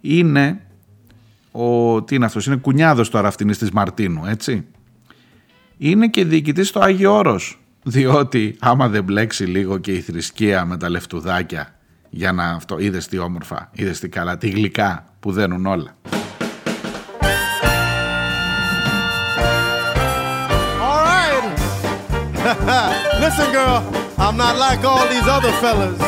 [0.00, 0.60] είναι,
[1.52, 4.66] ο, τι είναι αυτός, είναι κουνιάδος τώρα αυτήν της Μαρτίνου, έτσι.
[5.76, 10.76] Είναι και διοικητής στο Άγιο Όρος, διότι άμα δεν μπλέξει λίγο και η θρησκεία με
[10.76, 11.77] τα λεφτουδάκια
[12.10, 15.96] για να αυτό, είδες τι όμορφα, είδες τι καλά, τι γλυκά που δένουν όλα.
[23.20, 23.82] Listen girl,
[24.16, 26.00] I'm not like all these other fellas.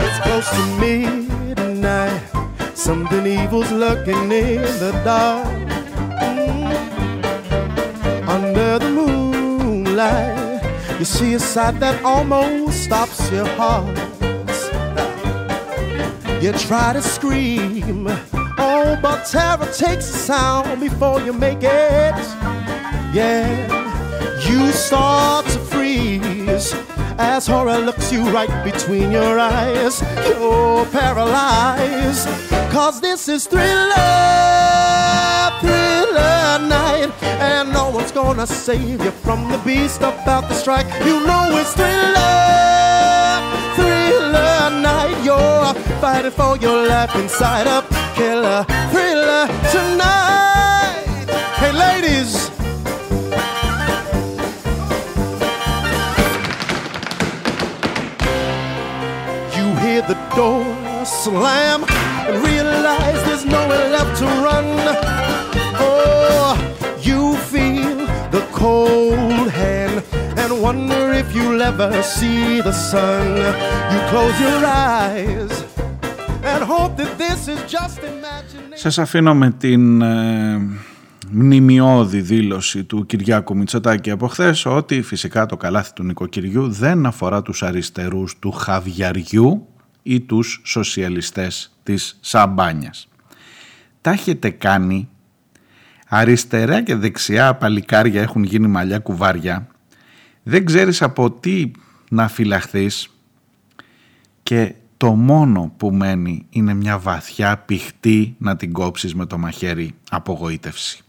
[0.00, 2.20] it's close to midnight.
[2.74, 5.46] Something evil's lurking in the dark.
[8.28, 10.37] Under the moonlight,
[10.98, 13.96] you see a sight that almost stops your heart.
[16.42, 18.06] You try to scream,
[18.58, 22.18] oh, but terror takes the sound before you make it.
[23.14, 23.48] Yeah,
[24.48, 26.74] you start to freeze
[27.18, 30.02] as horror looks you right between your eyes.
[30.26, 32.28] You're paralyzed,
[32.72, 33.94] cause this is thriller,
[35.60, 36.07] thriller
[36.66, 40.86] night, and no one's gonna save you from the beast about to strike.
[41.04, 42.34] You know it's thriller,
[43.76, 45.16] thriller night.
[45.24, 47.82] You're fighting for your life inside a
[48.14, 51.26] killer thriller tonight.
[51.60, 52.50] Hey, ladies.
[59.56, 60.64] You hear the door
[61.04, 64.66] slam and realize there's nowhere left to run.
[70.66, 73.28] Wonder if you'll ever see the sun.
[73.92, 75.64] You close your eyes
[78.74, 80.60] Σας αφήνω με την ε,
[81.30, 87.42] μνημειώδη δήλωση του Κυριάκου Μητσοτάκη από χθες ότι φυσικά το καλάθι του νοικοκυριού δεν αφορά
[87.42, 89.66] τους αριστερούς του Χαβιαριού
[90.02, 93.08] ή τους σοσιαλιστές της Σαμπάνιας.
[94.00, 95.08] Τα έχετε κάνει,
[96.08, 99.66] αριστερά και δεξιά παλικάρια έχουν γίνει μαλλιά κουβάρια,
[100.48, 101.70] δεν ξέρεις από τι
[102.10, 103.08] να φυλαχθείς
[104.42, 109.94] και το μόνο που μένει είναι μια βαθιά πηχτή να την κόψεις με το μαχαίρι
[110.10, 111.02] απογοήτευση.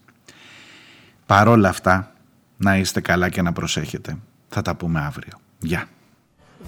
[1.26, 2.14] Παρόλα αυτά,
[2.58, 4.18] να είστε καλά και να προσέχετε.
[4.50, 5.34] Θα τα πούμε αύριο.
[5.60, 5.88] Γεια.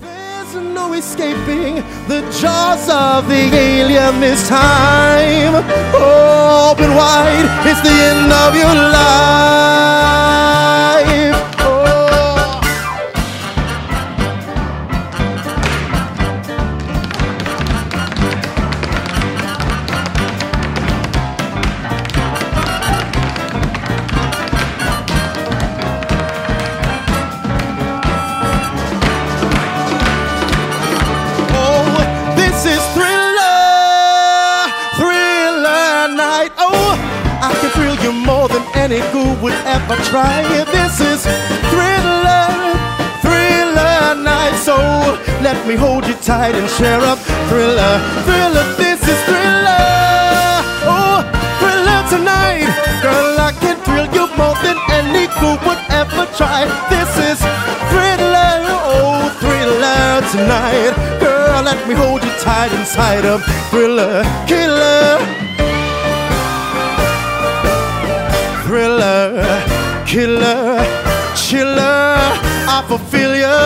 [0.02, 1.74] There's no escaping
[2.08, 5.54] the jaws of the alien this time.
[6.70, 10.71] Open wide, it's the end of your life.
[39.92, 40.42] Ever try.
[40.58, 40.68] It.
[40.68, 41.24] This is
[41.72, 42.48] thriller,
[43.22, 44.56] thriller night.
[44.56, 44.76] So
[45.42, 47.20] let me hold you tight and share up
[47.50, 48.66] thriller, thriller.
[48.78, 51.24] This is thriller, oh
[51.60, 52.70] thriller tonight.
[53.02, 56.66] Girl, I can thrill you more than any ghoul would ever try.
[56.90, 57.40] This is
[57.92, 58.54] thriller,
[58.96, 60.94] oh thriller tonight.
[61.20, 65.42] Girl, let me hold you tight inside of thriller, killer.
[68.72, 69.61] thriller,
[70.12, 70.76] killer,
[71.38, 72.18] chiller.
[72.68, 73.58] I fulfill you,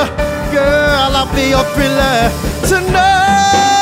[0.53, 1.17] girl.
[1.17, 2.29] I'll be your thriller
[2.69, 3.74] tonight.